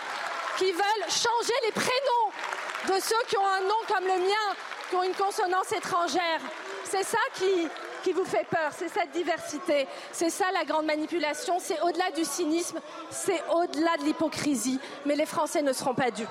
[0.57, 4.57] qui veulent changer les prénoms de ceux qui ont un nom comme le mien,
[4.89, 6.41] qui ont une consonance étrangère.
[6.85, 7.69] C'est ça qui,
[8.03, 9.87] qui vous fait peur, c'est cette diversité.
[10.11, 14.81] C'est ça la grande manipulation, c'est au-delà du cynisme, c'est au-delà de l'hypocrisie.
[15.05, 16.29] Mais les Français ne seront pas dupes.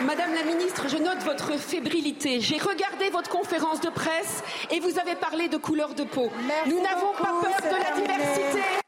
[0.00, 2.40] Madame la ministre, je note votre fébrilité.
[2.40, 6.30] J'ai regardé votre conférence de presse et vous avez parlé de couleur de peau.
[6.66, 8.83] Nous n'avons pas peur de la diversité.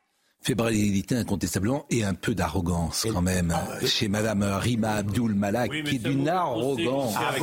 [0.47, 3.53] Fébrilité incontestablement et un peu d'arrogance quand même
[3.85, 7.15] chez Madame Rima Abdul Malak qui est d'une arrogance.
[7.17, 7.35] Ah,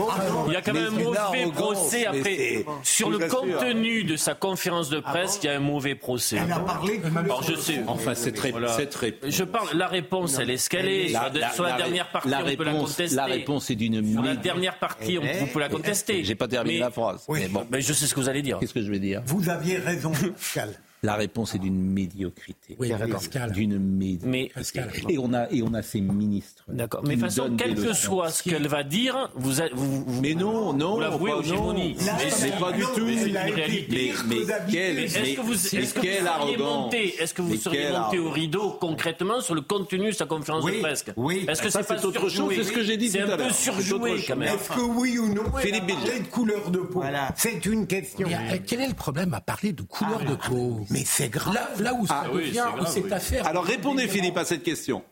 [0.47, 2.63] il y a quand même un mauvais procès après.
[2.83, 6.37] Sur le contenu de sa conférence de presse, il y a un mauvais procès.
[6.45, 7.81] Elle a parlé de Alors, je sais.
[7.87, 9.67] Enfin, cette, ré- cette ré- Je parle.
[9.77, 11.09] La réponse, elle est ce qu'elle est.
[11.09, 13.15] La- Sur la, la- sur la la- dernière partie, la on peut la réponse- contester.
[13.17, 16.23] la réponse est d'une Sur la dernière partie, on, Eh, vous pouvez la contester.
[16.23, 17.25] J'ai pas terminé la phrase.
[17.27, 18.59] Mais bon, Mais je sais ce que vous allez dire.
[18.59, 19.21] qu'est-ce que je vais dire?
[19.25, 20.69] Vous aviez raison, Pascal.
[21.03, 22.77] La réponse est d'une médiocrité.
[22.79, 23.51] Oui, Pascal.
[23.51, 24.27] D'une médiocrité.
[24.27, 24.89] Mais Pascal.
[25.09, 26.63] Et on a et on a ces ministres.
[26.69, 27.01] D'accord.
[27.03, 30.05] qui Mais de toute façon, quel que soit ce qu'elle va dire, vous, a- vous,
[30.05, 31.95] vous- Mais non, non, vous l'avouez gémonies.
[31.99, 32.11] non.
[32.41, 33.05] Mais pas du non, tout.
[33.05, 33.15] mais.
[33.15, 34.71] Mais, pire mais que d'habitude.
[34.79, 36.59] quel, Mais est-ce que vous, est-ce que vous quelle seriez arrogance.
[36.85, 40.11] monté, est-ce que vous Mais seriez quelle monté au rideau concrètement sur le contenu de
[40.15, 41.45] sa conférence de presse oui.
[41.49, 43.19] Est-ce que Ça, c'est pas c'est autre chose, surjoué c'est ce que j'ai dit C'est
[43.25, 43.53] tout à un peu l'heure.
[43.53, 44.25] C'est autre surjoué chose.
[44.27, 44.55] quand même.
[44.55, 47.33] Est-ce que oui ou non Philippe de couleur de peau Voilà.
[47.35, 48.25] C'est une question.
[48.29, 51.53] Euh, quel est le problème à parler de couleur de peau Mais c'est grave.
[51.53, 53.11] Là, là où ça Ah devient, grave, cette oui.
[53.13, 53.47] affaire.
[53.47, 55.03] Alors répondez Philippe à cette question.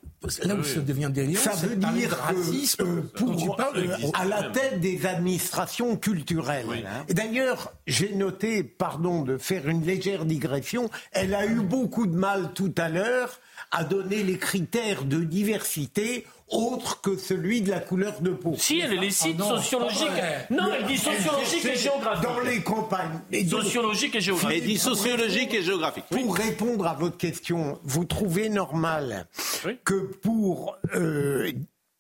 [0.43, 2.83] Là où ça devient délirant, Ça c'est veut dire racisme.
[2.83, 6.85] euh, tu pour, parles à la tête des administrations culturelles.
[7.09, 12.15] Et d'ailleurs, j'ai noté, pardon de faire une légère digression, elle a eu beaucoup de
[12.15, 13.39] mal tout à l'heure
[13.71, 18.53] à donner les critères de diversité autres que celui de la couleur de peau.
[18.57, 20.07] Si, elle les cite Ah non, sociologiques.
[20.07, 20.47] pas vrai.
[20.49, 22.23] Non, elle dit sociologique et géographique.
[22.23, 23.19] Dans les campagnes.
[23.31, 24.59] Et donc, Sociologique et géographique.
[24.61, 26.05] Elle dit sociologique et géographique.
[26.09, 29.27] Pour répondre à votre question, vous trouvez normal
[29.65, 29.77] Oui.
[29.85, 31.51] que pour euh,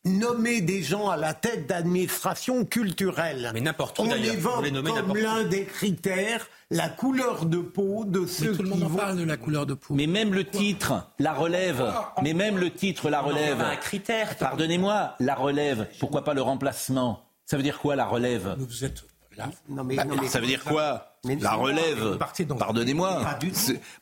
[0.05, 4.71] nommer des gens à la tête d'administration culturelle, Mais n'importe où, on évoque On les
[4.71, 8.83] comme l'un des critères la couleur de peau de Mais ceux tout le qui monde
[8.83, 8.97] en vont...
[8.97, 9.93] parle de la couleur de peau.
[9.93, 11.83] Mais même le titre, la relève.
[12.23, 13.57] Mais même le titre, la relève.
[13.57, 14.37] pas un critère.
[14.37, 15.87] Pardonnez-moi, la relève.
[15.99, 17.25] Pourquoi pas le remplacement?
[17.45, 18.55] Ça veut dire quoi la relève?
[18.57, 19.03] Vous êtes
[19.37, 19.49] là.
[19.67, 21.17] Non, mais, Bah, non, mais- Ça veut dire quoi?
[21.25, 22.17] Mais La relève.
[22.57, 23.21] Pardonnez-moi.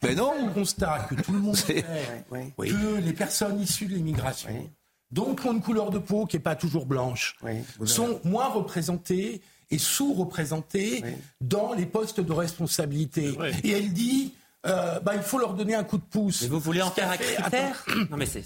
[0.04, 0.34] Mais non.
[0.48, 1.56] le constat que tout le monde
[2.58, 2.70] Oui.
[2.70, 4.70] que les personnes issues de l'immigration, Oui.
[5.12, 8.20] Donc ont une couleur de peau qui n'est pas toujours blanche, Oui, vous avez- sont
[8.24, 9.42] moins représentées
[9.72, 11.12] et sous-représentées Oui.
[11.42, 13.36] dans les postes de responsabilité.
[13.40, 13.50] Oui.
[13.64, 14.34] Et elle dit,
[14.66, 16.42] euh, bah, il faut leur donner un coup de pouce.
[16.44, 17.46] Mais vous voulez en faire un critère
[17.88, 18.00] Attends.
[18.12, 18.44] Non, mais c'est.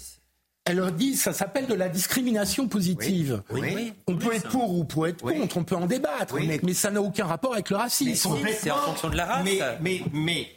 [0.66, 3.42] Elle leur dit, ça s'appelle de la discrimination positive.
[3.50, 3.92] Oui, oui.
[4.06, 5.38] On peut être pour ou on peut être Oui.
[5.38, 6.46] contre, on peut en débattre, Oui.
[6.46, 8.30] mais, mais ça n'a aucun rapport avec le racisme.
[8.58, 9.44] C'est en fonction de la race.
[9.44, 10.48] Mais, mais, mais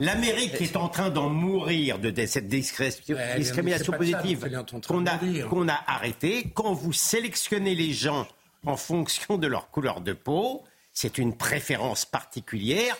[0.00, 4.48] l'Amérique est en train d'en mourir de, cette Ouais, discrimination positive
[4.86, 5.18] qu'on a,
[5.48, 6.50] qu'on a arrêtée.
[6.54, 8.26] Quand vous sélectionnez les gens
[8.64, 12.96] en fonction de leur couleur de peau, c'est une préférence particulière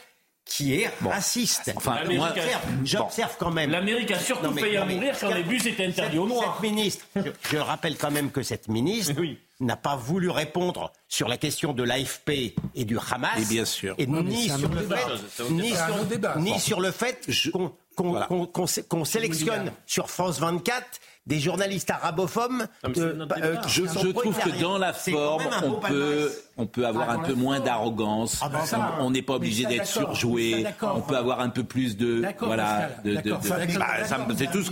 [0.46, 1.72] qui est raciste.
[1.76, 3.70] Enfin, L'Amérique moi- a- J'observe- quand même.
[3.70, 6.26] L'Amérique a surtout Non, mais- failli non, à mourir quand les bus étaient interdits aux
[6.28, 6.58] Noirs.
[6.62, 9.38] cette ministre, je, je rappelle quand même que cette ministre Oui.
[9.58, 13.38] n'a pas voulu répondre sur la question de l'AFP et du Hamas.
[13.42, 13.96] Et bien sûr.
[13.98, 14.96] Et ni sur le débat.
[14.96, 16.34] fait, ni sur, autre débat.
[16.38, 16.58] ni Bon.
[16.60, 18.28] sur le fait qu'on Voilà.
[19.04, 20.86] sélectionne sur France 24
[21.26, 22.52] des journalistes arabophobes.
[22.52, 26.32] Non, mais c'est euh, euh, Je, je trouve que dans la forme, on peut, palmarès.
[26.56, 28.38] on peut avoir Ah, un peu moins d'arrogance.
[28.42, 30.64] Ah, bah, ça, on n'est pas obligé d'être surjoué.
[30.82, 33.10] On peut avoir un peu plus de, D'accord, voilà, bah,
[34.36, 34.62] c'est tout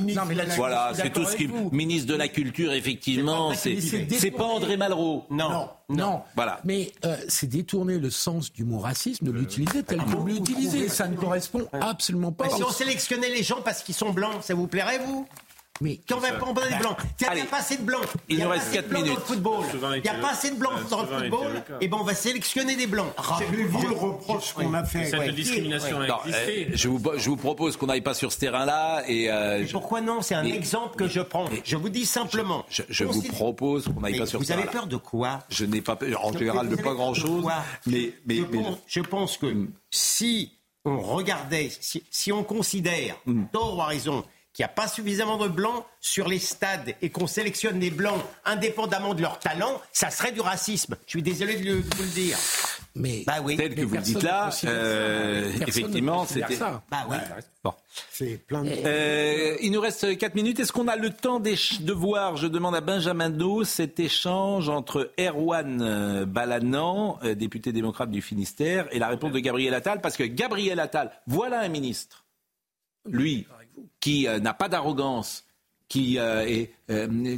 [0.56, 4.44] voilà, je c'est tout ce qui, ministre de la culture, effectivement, c'est, pas.
[4.44, 5.24] André Malraux.
[5.30, 5.68] Non.
[5.90, 6.60] Non, Voilà.
[6.64, 10.88] mais euh, c'est détourner le sens du mot racisme, de l'utiliser tel que vous l'utilisez.
[10.88, 12.48] Ça ne correspond absolument pas.
[12.48, 15.26] Si on sélectionnait les gens parce qu'ils sont blancs, ça vous plairait, vous?
[15.80, 18.04] Mais Quand on va prendre des blancs, il n'y a pas assez de blancs.
[18.28, 19.14] Il y a nous pas reste assez de quatre blancs minutes.
[19.18, 19.64] Dans le football.
[19.96, 21.62] Il n'y a pas assez de blancs dans le football.
[21.80, 23.12] Et ben on va sélectionner des blancs.
[23.16, 25.06] Rappelez-vous le reproche qu'on a fait.
[25.06, 25.32] Cette Ouais.
[25.32, 26.66] discrimination Non, a existé.
[26.66, 29.66] euh, je, vous, je vous propose qu'on n'aille pas sur ce terrain-là et euh, Mais
[29.66, 30.22] je, pourquoi non?
[30.22, 31.46] C'est un Mais- exemple que je prends.
[31.64, 32.64] Je vous dis simplement.
[32.68, 34.78] je- je vous propose qu'on n'aille pas sur Vous ce avez terrain-là.
[34.80, 35.40] peur de quoi?
[35.48, 37.44] Je n'ai pas peur, en général, Vous de avez pas grand-chose,
[37.86, 40.52] mais, mais, je, pense, je pense que si
[40.84, 43.16] on regardait, si, si on considère,
[43.52, 44.24] tort ou à raison,
[44.54, 48.22] qu'il n'y a pas suffisamment de blancs sur les stades et qu'on sélectionne les blancs
[48.44, 50.94] indépendamment de leur talent, ça serait du racisme.
[51.06, 52.38] Je suis désolé de, le- de vous le dire.
[52.94, 53.56] mais Bah oui.
[53.56, 56.54] tel que mais vous le dites là, euh, effectivement, c'était.
[56.54, 56.82] ça.
[56.90, 57.16] Bah oui.
[57.64, 57.72] Bon.
[58.12, 58.70] C'est plein de...
[58.84, 60.60] Euh, il nous reste 4 minutes.
[60.60, 65.10] Est-ce qu'on a le temps de voir, je demande à Benjamin Do, cet échange entre
[65.18, 70.22] Erwan euh, Balanan, député démocrate du Finistère, et la réponse de Gabriel Attal Parce que
[70.24, 72.24] Gabriel Attal, voilà un ministre,
[73.06, 73.46] lui,
[74.00, 75.44] qui euh, n'a pas d'arrogance,
[75.88, 77.36] qui euh, euh,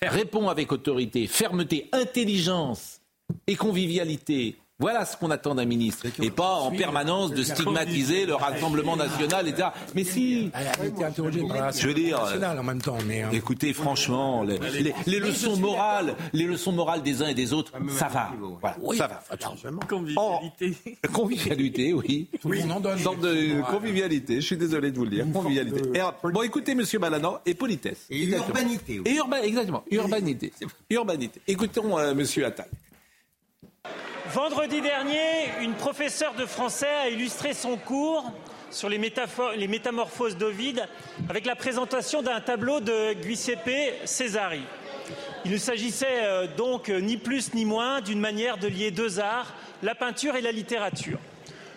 [0.00, 3.00] répond avec autorité, fermeté, intelligence
[3.46, 4.56] et convivialité.
[4.82, 6.06] Voilà ce qu'on attend d'un ministre.
[6.20, 9.68] Et pas en permanence de stigmatiser le Rassemblement national, etc.
[9.94, 10.50] Mais si.
[10.50, 12.20] Je veux dire.
[12.42, 12.98] en même temps.
[13.06, 17.72] Mais, euh, Écoutez, franchement, les, leçons morales, les leçons morales des uns et des autres,
[17.90, 18.32] ça va.
[18.80, 19.86] Voilà, ça va.
[19.88, 20.76] Convivialité.
[21.12, 22.26] convivialité, oui.
[22.44, 22.98] Oui, on en donne.
[22.98, 24.40] Sorte de convivialité.
[24.40, 25.26] Je suis désolé de vous le dire.
[25.32, 25.80] Convivialité.
[26.24, 28.06] bon, écoutez, Monsieur Malanan, et politesse.
[28.10, 29.00] Et urbanité.
[29.04, 29.84] Et urba, exactement.
[29.92, 30.52] Urbanité.
[30.90, 31.40] Urbanité.
[31.46, 32.66] Écoutons euh, Monsieur Attal.
[34.34, 38.32] Vendredi dernier, une professeure de français a illustré son cours
[38.70, 40.88] sur les, métamorphoses d'Ovide
[41.28, 44.62] avec la présentation d'un tableau de Giuseppe Cesari.
[45.44, 49.52] Il ne s'agissait euh, donc ni plus ni moins d'une manière de lier deux arts,
[49.82, 51.18] la peinture et la littérature.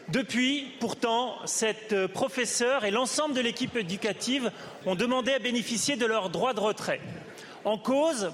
[0.08, 4.49] Depuis, pourtant, cette professeure et l'ensemble de l'équipe éducative
[4.86, 7.01] ont demandé à bénéficier de leur droit de retrait.
[7.66, 8.32] En cause,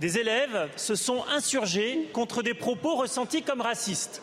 [0.00, 4.22] des élèves se sont insurgés contre des propos ressentis comme racistes.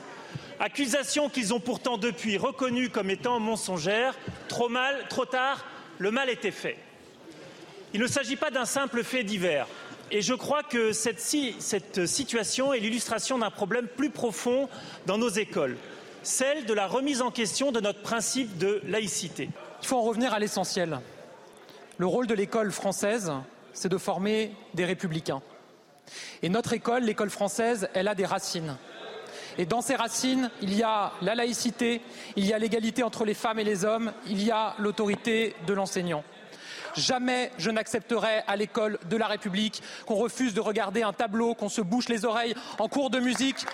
[0.60, 4.16] Accusations qu'ils ont pourtant depuis reconnues comme étant mensongères.
[4.48, 5.66] Trop mal, trop tard,
[5.98, 6.78] le mal était fait.
[7.94, 9.68] Il ne s'agit pas d'un simple fait divers.
[10.12, 14.68] Et je crois que cette, cette situation est l'illustration d'un problème plus profond
[15.06, 15.78] dans nos écoles,
[16.22, 19.50] celle de la remise en question de notre principe de laïcité.
[19.82, 21.00] Il faut en revenir à l'essentiel.
[21.98, 23.32] Le rôle de l'école française,
[23.74, 25.42] c'est de former des républicains.
[26.42, 28.78] Et notre école, l'école française, elle a des racines.
[29.58, 32.02] Et dans ces racines, il y a la laïcité,
[32.36, 35.74] il y a l'égalité entre les femmes et les hommes, il y a l'autorité de
[35.74, 36.24] l'enseignant.
[36.96, 41.70] Jamais je n'accepterai à l'école de la République qu'on refuse de regarder un tableau, qu'on
[41.70, 43.66] se bouche les oreilles en cours de musique,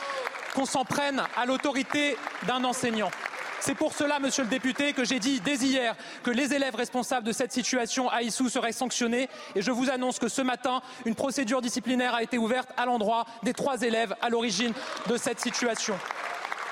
[0.54, 2.18] qu'on s'en prenne à l'autorité
[2.48, 3.12] d'un enseignant.
[3.60, 7.26] C'est pour cela, monsieur le député, que j'ai dit dès hier que les élèves responsables
[7.26, 9.30] de cette situation à Issou seraient sanctionnés.
[9.56, 13.26] Et je vous annonce que ce matin, une procédure disciplinaire a été ouverte à l'endroit
[13.44, 14.74] des trois élèves à l'origine
[15.08, 15.96] de cette situation.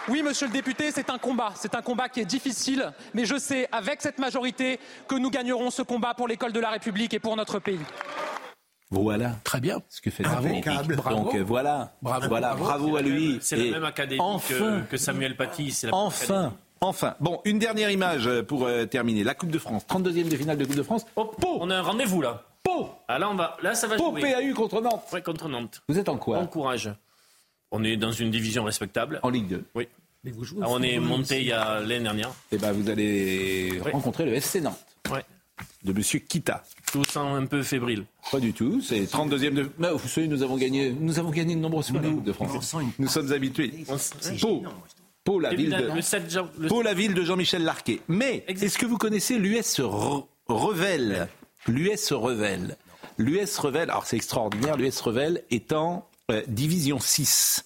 [0.07, 1.51] Oui, monsieur le député, c'est un combat.
[1.55, 5.71] C'est un combat qui est difficile, mais je sais, avec cette majorité, que nous gagnerons
[5.71, 7.79] ce combat pour l'école de la République et pour notre pays.
[8.91, 9.31] Voilà.
[9.43, 9.81] Très bien.
[9.89, 10.47] Ce que fait Bravo.
[11.09, 11.93] Donc euh, voilà.
[12.03, 12.27] Bravo.
[12.27, 12.53] Voilà.
[12.53, 13.39] Bravo, à lui.
[13.41, 14.21] C'est la même académie
[14.89, 15.75] que, Samuel Paty.
[15.91, 16.53] enfin.
[16.87, 19.23] Enfin, bon, une dernière image pour euh, terminer.
[19.23, 21.05] La Coupe de France, 32e de finale de Coupe de France.
[21.15, 22.43] Oh, On a un rendez-vous là.
[22.61, 25.03] Pau ah, là, on va, là, ça va Pau PAU contre Nantes.
[25.11, 25.81] Oui, contre Nantes.
[25.87, 26.91] Vous êtes en quoi En courage.
[27.71, 29.19] On est dans une division respectable.
[29.23, 29.87] En Ligue 2 Oui.
[30.23, 32.29] Mais vous jouez ah, on est monté il y a l'année dernière.
[32.51, 34.85] Et eh ben, vous allez rencontrer le FC Nantes.
[35.11, 35.23] Ouais.
[35.83, 36.63] De Monsieur Kita.
[36.91, 38.05] Je vous sens un peu fébrile.
[38.31, 38.81] Pas du tout.
[38.81, 39.87] C'est 32e de.
[39.87, 42.75] vous savez, nous avons gagné, nous avons gagné de nombreuses fois la Coupe de France.
[42.97, 43.85] Nous sommes habitués.
[44.41, 44.63] Pau.
[45.25, 47.99] Pau, la, ville de, la ville de Jean-Michel Larquet.
[48.07, 49.81] Mais est-ce que vous connaissez l'US
[50.47, 51.27] Revel?
[51.67, 52.77] L'US Revel.
[53.17, 57.65] L'US Revel, alors c'est extraordinaire, l'US Revel est en euh, division 6.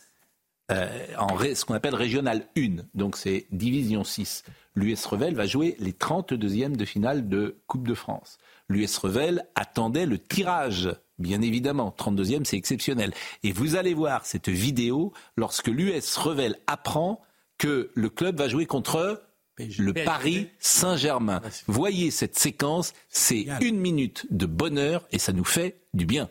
[0.72, 0.88] Euh,
[1.18, 4.46] en ce qu'on appelle régional 1, donc c'est division 6.
[4.76, 8.38] L'US Revel va jouer les 32e de finale de Coupe de France.
[8.70, 11.94] L'US Revel attendait le tirage, bien évidemment.
[11.98, 13.12] 32e, c'est exceptionnel.
[13.44, 17.20] Et vous allez voir cette vidéo lorsque l'US Revel apprend
[17.60, 19.22] que le club va jouer contre
[19.58, 21.42] le Paris Saint-Germain.
[21.68, 26.30] Voyez cette séquence, c'est une minute de bonheur et ça nous fait du bien.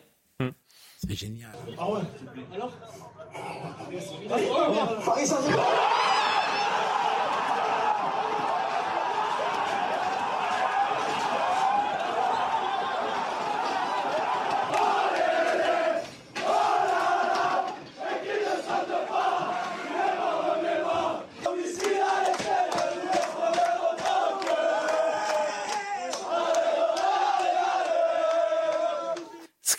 [1.07, 1.51] C'est génial.
[1.77, 1.85] Ah
[2.53, 2.73] Alors
[5.05, 5.63] Paris Saint-Germain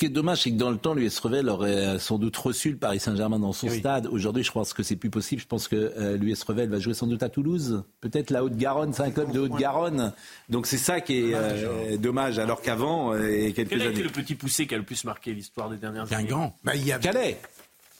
[0.01, 2.79] qui est dommage, c'est que dans le temps, l'US Revel aurait sans doute reçu le
[2.79, 4.07] Paris Saint-Germain dans son stade.
[4.07, 5.43] Aujourd'hui, je pense que c'est plus possible.
[5.43, 7.85] Je pense que euh, l'US Revel va jouer sans doute à Toulouse.
[8.01, 10.15] Peut-être la Haute-Garonne, c'est un club de Haute-Garonne.
[10.49, 14.03] Donc c'est ça qui est euh, dommage, alors qu'avant, euh, et quelques Quel a été
[14.03, 16.57] le petit poussé qui a le plus marqué l'histoire des dernières années Guingamp.
[16.65, 16.99] Bah, il y a...
[16.99, 17.39] Calais.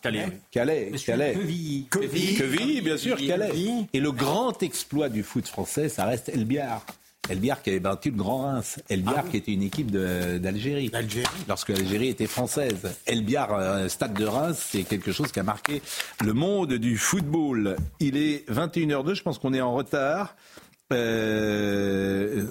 [0.01, 0.41] Calais.
[0.51, 1.35] Calais, Calais.
[1.35, 1.87] Quevilly.
[1.91, 3.53] Quevilly, bien sûr, Calais.
[3.93, 6.31] Et le grand exploit du foot français, ça reste
[7.31, 8.81] Elbiar qui avait battu le Grand Reims.
[8.89, 10.91] Elbiar ah qui était une équipe d'Algérie.
[11.49, 12.93] Lorsque l'Algérie était française.
[13.07, 15.81] Elbiar, euh, stade de Reims, c'est quelque chose qui a marqué
[16.25, 17.77] le monde du football.
[18.01, 20.35] Il est 21h02, je pense qu'on est en retard.
[20.93, 22.47] Euh,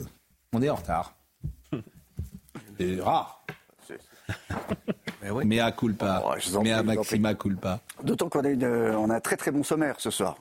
[0.54, 1.16] on est en retard.
[2.80, 3.46] C'est rare.
[5.44, 6.24] Mais à culpa.
[6.26, 7.82] Oh, mais à Maxima culpa.
[8.04, 10.38] D'autant qu'on a, a un très très bon sommaire ce soir.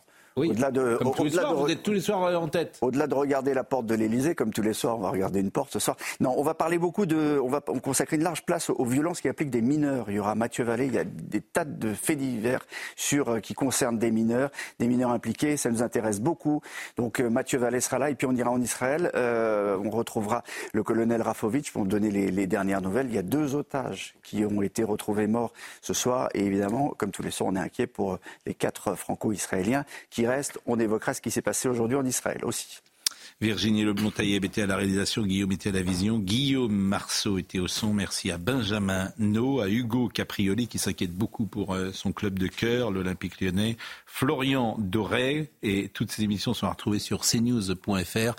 [0.46, 2.78] Au-delà de, comme tous les soirs, vous êtes tous les soirs euh, en tête.
[2.80, 5.50] Au-delà de regarder la porte de l'Elysée, comme tous les soirs, on va regarder une
[5.50, 5.96] porte ce soir.
[6.20, 9.28] Non, on va parler beaucoup de, on va consacrer une large place aux violences qui
[9.28, 10.06] appliquent des mineurs.
[10.08, 12.66] Il y aura Mathieu Vallée, il y a des tas de faits divers
[12.96, 15.56] sur euh, qui concernent des mineurs, des mineurs impliqués.
[15.56, 16.60] Ça nous intéresse beaucoup.
[16.96, 19.10] Donc euh, Mathieu Vallée sera là et puis on ira en Israël.
[19.14, 23.06] on retrouvera le colonel Rafovitch pour donner les, les dernières nouvelles.
[23.08, 27.10] Il y a deux otages qui ont été retrouvés morts ce soir et évidemment, comme
[27.10, 31.20] tous les soirs, on est inquiet pour les quatre franco-israéliens qui reste, on évoquera ce
[31.20, 32.80] qui s'est passé aujourd'hui en Israël aussi.
[33.40, 37.68] Virginie Leblon-Taïeb était à la réalisation, Guillaume était à la vision, Guillaume Marceau était au
[37.68, 37.94] son.
[37.94, 42.48] Merci à Benjamin No, à Hugo Caprioli qui s'inquiète beaucoup pour euh, son club de
[42.48, 43.76] cœur, l'Olympique lyonnais,
[44.06, 48.34] Florian Doré, et toutes ces émissions sont retrouvées sur cnews.fr.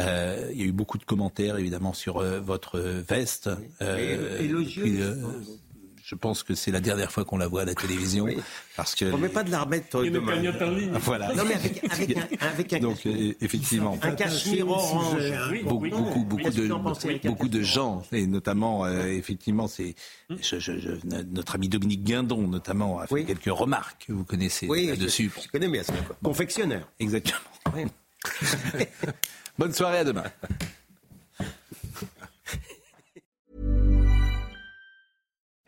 [0.00, 3.48] Euh, il y a eu beaucoup de commentaires évidemment sur euh, votre veste.
[3.80, 4.50] et,
[6.12, 8.26] je pense que c'est la dernière fois qu'on la voit à la télévision.
[8.76, 9.06] Parce que...
[9.06, 10.90] On ne met pas de la remettre Une cagnotte en ligne.
[11.00, 11.34] Voilà.
[11.34, 13.98] Non, mais avec, avec un, avec un Donc, euh, effectivement.
[14.02, 15.32] Un cachemire orange.
[15.64, 19.94] beaucoup, beaucoup, beaucoup, de, beaucoup de gens, et notamment, euh, effectivement, c'est
[20.28, 20.90] je, je, je,
[21.30, 25.32] notre ami Dominique Guindon, notamment, a fait quelques remarques que vous connaissez là-dessus.
[25.34, 25.94] Je, je, connais bien ça.
[26.22, 26.90] Confectionneur.
[27.00, 27.38] Exactement.
[29.58, 30.24] Bonne soirée, à demain.